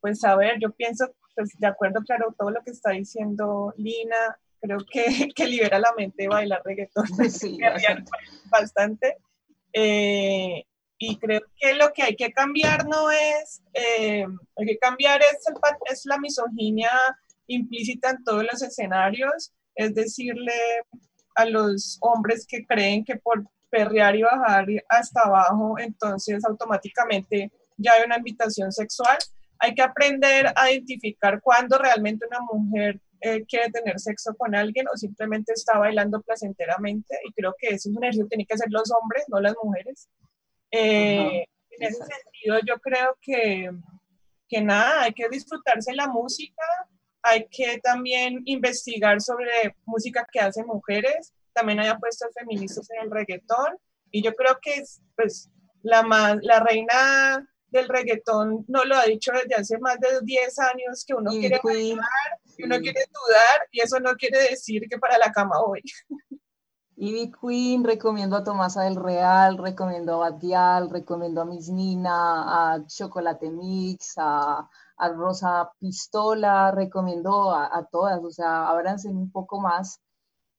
[0.00, 4.38] pues a ver, yo pienso, pues de acuerdo, claro, todo lo que está diciendo Lina,
[4.60, 7.58] creo que, que libera la mente bailar reggaetón, sí,
[8.50, 9.16] bastante.
[9.72, 10.64] Eh,
[11.00, 14.26] y creo que lo que hay que cambiar no es, eh,
[14.56, 15.54] hay que cambiar es, el,
[15.92, 16.90] es la misoginia
[17.46, 20.52] implícita en todos los escenarios, es decirle
[21.36, 27.92] a los hombres que creen que por perrear y bajar hasta abajo, entonces automáticamente ya
[27.92, 29.18] hay una invitación sexual.
[29.58, 34.86] Hay que aprender a identificar cuándo realmente una mujer eh, quiere tener sexo con alguien
[34.92, 37.18] o simplemente está bailando placenteramente.
[37.24, 40.08] Y creo que ese ejercicio tiene que hacer los hombres, no las mujeres.
[40.70, 43.70] Eh, en ese sentido, yo creo que,
[44.48, 46.62] que nada, hay que disfrutarse la música,
[47.22, 53.10] hay que también investigar sobre música que hacen mujeres, también hay apuestas feministas en el
[53.10, 53.78] reggaetón
[54.10, 54.82] y yo creo que
[55.16, 55.50] pues
[55.82, 61.04] la, la reina del reggaetón no lo ha dicho desde hace más de 10 años
[61.06, 62.06] que uno quiere bailar,
[62.56, 65.82] que uno quiere dudar y eso no quiere decir que para la cama hoy.
[67.00, 72.84] Ivy Queen, recomiendo a Tomasa del Real, recomiendo a Badial, recomiendo a Miss Nina, a
[72.86, 79.60] Chocolate Mix, a, a Rosa Pistola, recomiendo a, a, todas, o sea, ábranse un poco
[79.60, 80.00] más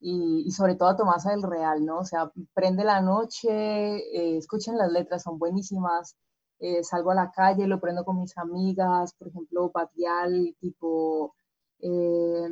[0.00, 1.98] y, sobre todo a Tomasa del Real, ¿no?
[1.98, 6.16] O sea, prende la noche, eh, escuchen las letras, son buenísimas,
[6.60, 11.34] eh, salgo a la calle, lo prendo con mis amigas, por ejemplo, Batial, tipo,
[11.80, 12.48] eh,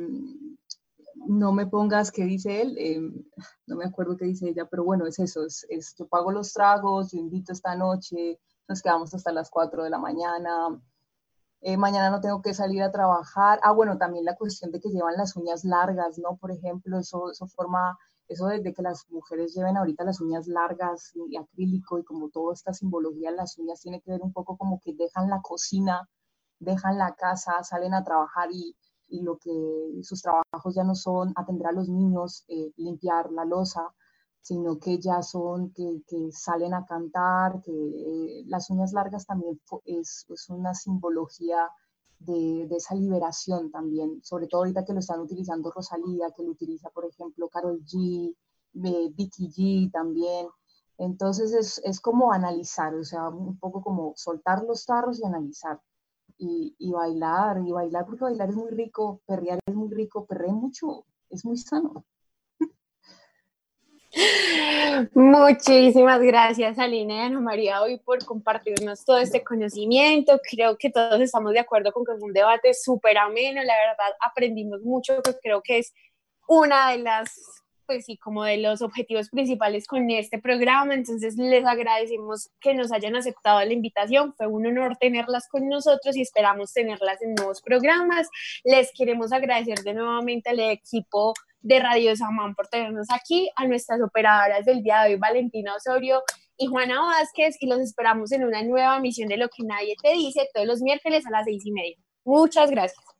[1.27, 3.25] no me pongas qué dice él,
[3.67, 6.53] no me acuerdo qué dice ella, pero bueno, es eso, es, es, yo pago los
[6.53, 10.81] tragos, yo invito esta noche, nos quedamos hasta las 4 de la mañana,
[11.61, 13.59] eh, mañana no tengo que salir a trabajar.
[13.63, 16.37] Ah, bueno, también la cuestión de que llevan las uñas largas, ¿no?
[16.37, 17.97] Por ejemplo, eso, eso forma,
[18.29, 22.53] eso de, que las mujeres lleven ahorita las uñas largas y acrílico y como toda
[22.53, 26.07] esta simbología las uñas tiene que ver un poco como que dejan la cocina
[26.59, 28.75] dejan la casa, salen a trabajar y,
[29.07, 29.51] y lo que
[30.03, 33.93] sus trabajos ya no son atender a los niños, eh, limpiar la losa,
[34.41, 39.59] sino que ya son que, que salen a cantar, que eh, las uñas largas también
[39.85, 41.69] es, es una simbología
[42.19, 46.89] de, esa liberación también, sobre todo ahorita que lo están utilizando Rosalía, que lo utiliza,
[46.89, 48.35] por ejemplo, Carol G,
[48.83, 50.47] eh, Vicky G también.
[50.97, 55.79] Entonces es, es, como analizar, o sea, un poco como soltar los tarros y analizar.
[56.37, 60.53] Y, y, bailar, y bailar, porque bailar es muy rico, perrear es muy rico, perrear
[60.53, 62.05] mucho, es muy sano.
[65.13, 70.39] Muchísimas gracias, Alina y Ana María, hoy por compartirnos todo este conocimiento.
[70.49, 73.61] Creo que todos estamos de acuerdo con que es un debate súper ameno.
[73.63, 75.93] La verdad, aprendimos mucho, que creo que es
[76.47, 80.93] una de las pues sí, como de los objetivos principales con este programa.
[80.93, 84.35] Entonces les agradecemos que nos hayan aceptado la invitación.
[84.35, 88.29] Fue un honor tenerlas con nosotros y esperamos tenerlas en nuevos programas.
[88.63, 94.01] Les queremos agradecer de nuevamente al equipo de Radio Samán por tenernos aquí, a nuestras
[94.01, 96.21] operadoras del día de hoy, Valentina Osorio
[96.57, 100.13] y Juana Vázquez, y los esperamos en una nueva emisión de Lo que nadie te
[100.13, 101.95] dice todos los miércoles a las seis y media.
[102.25, 103.18] Muchas gracias.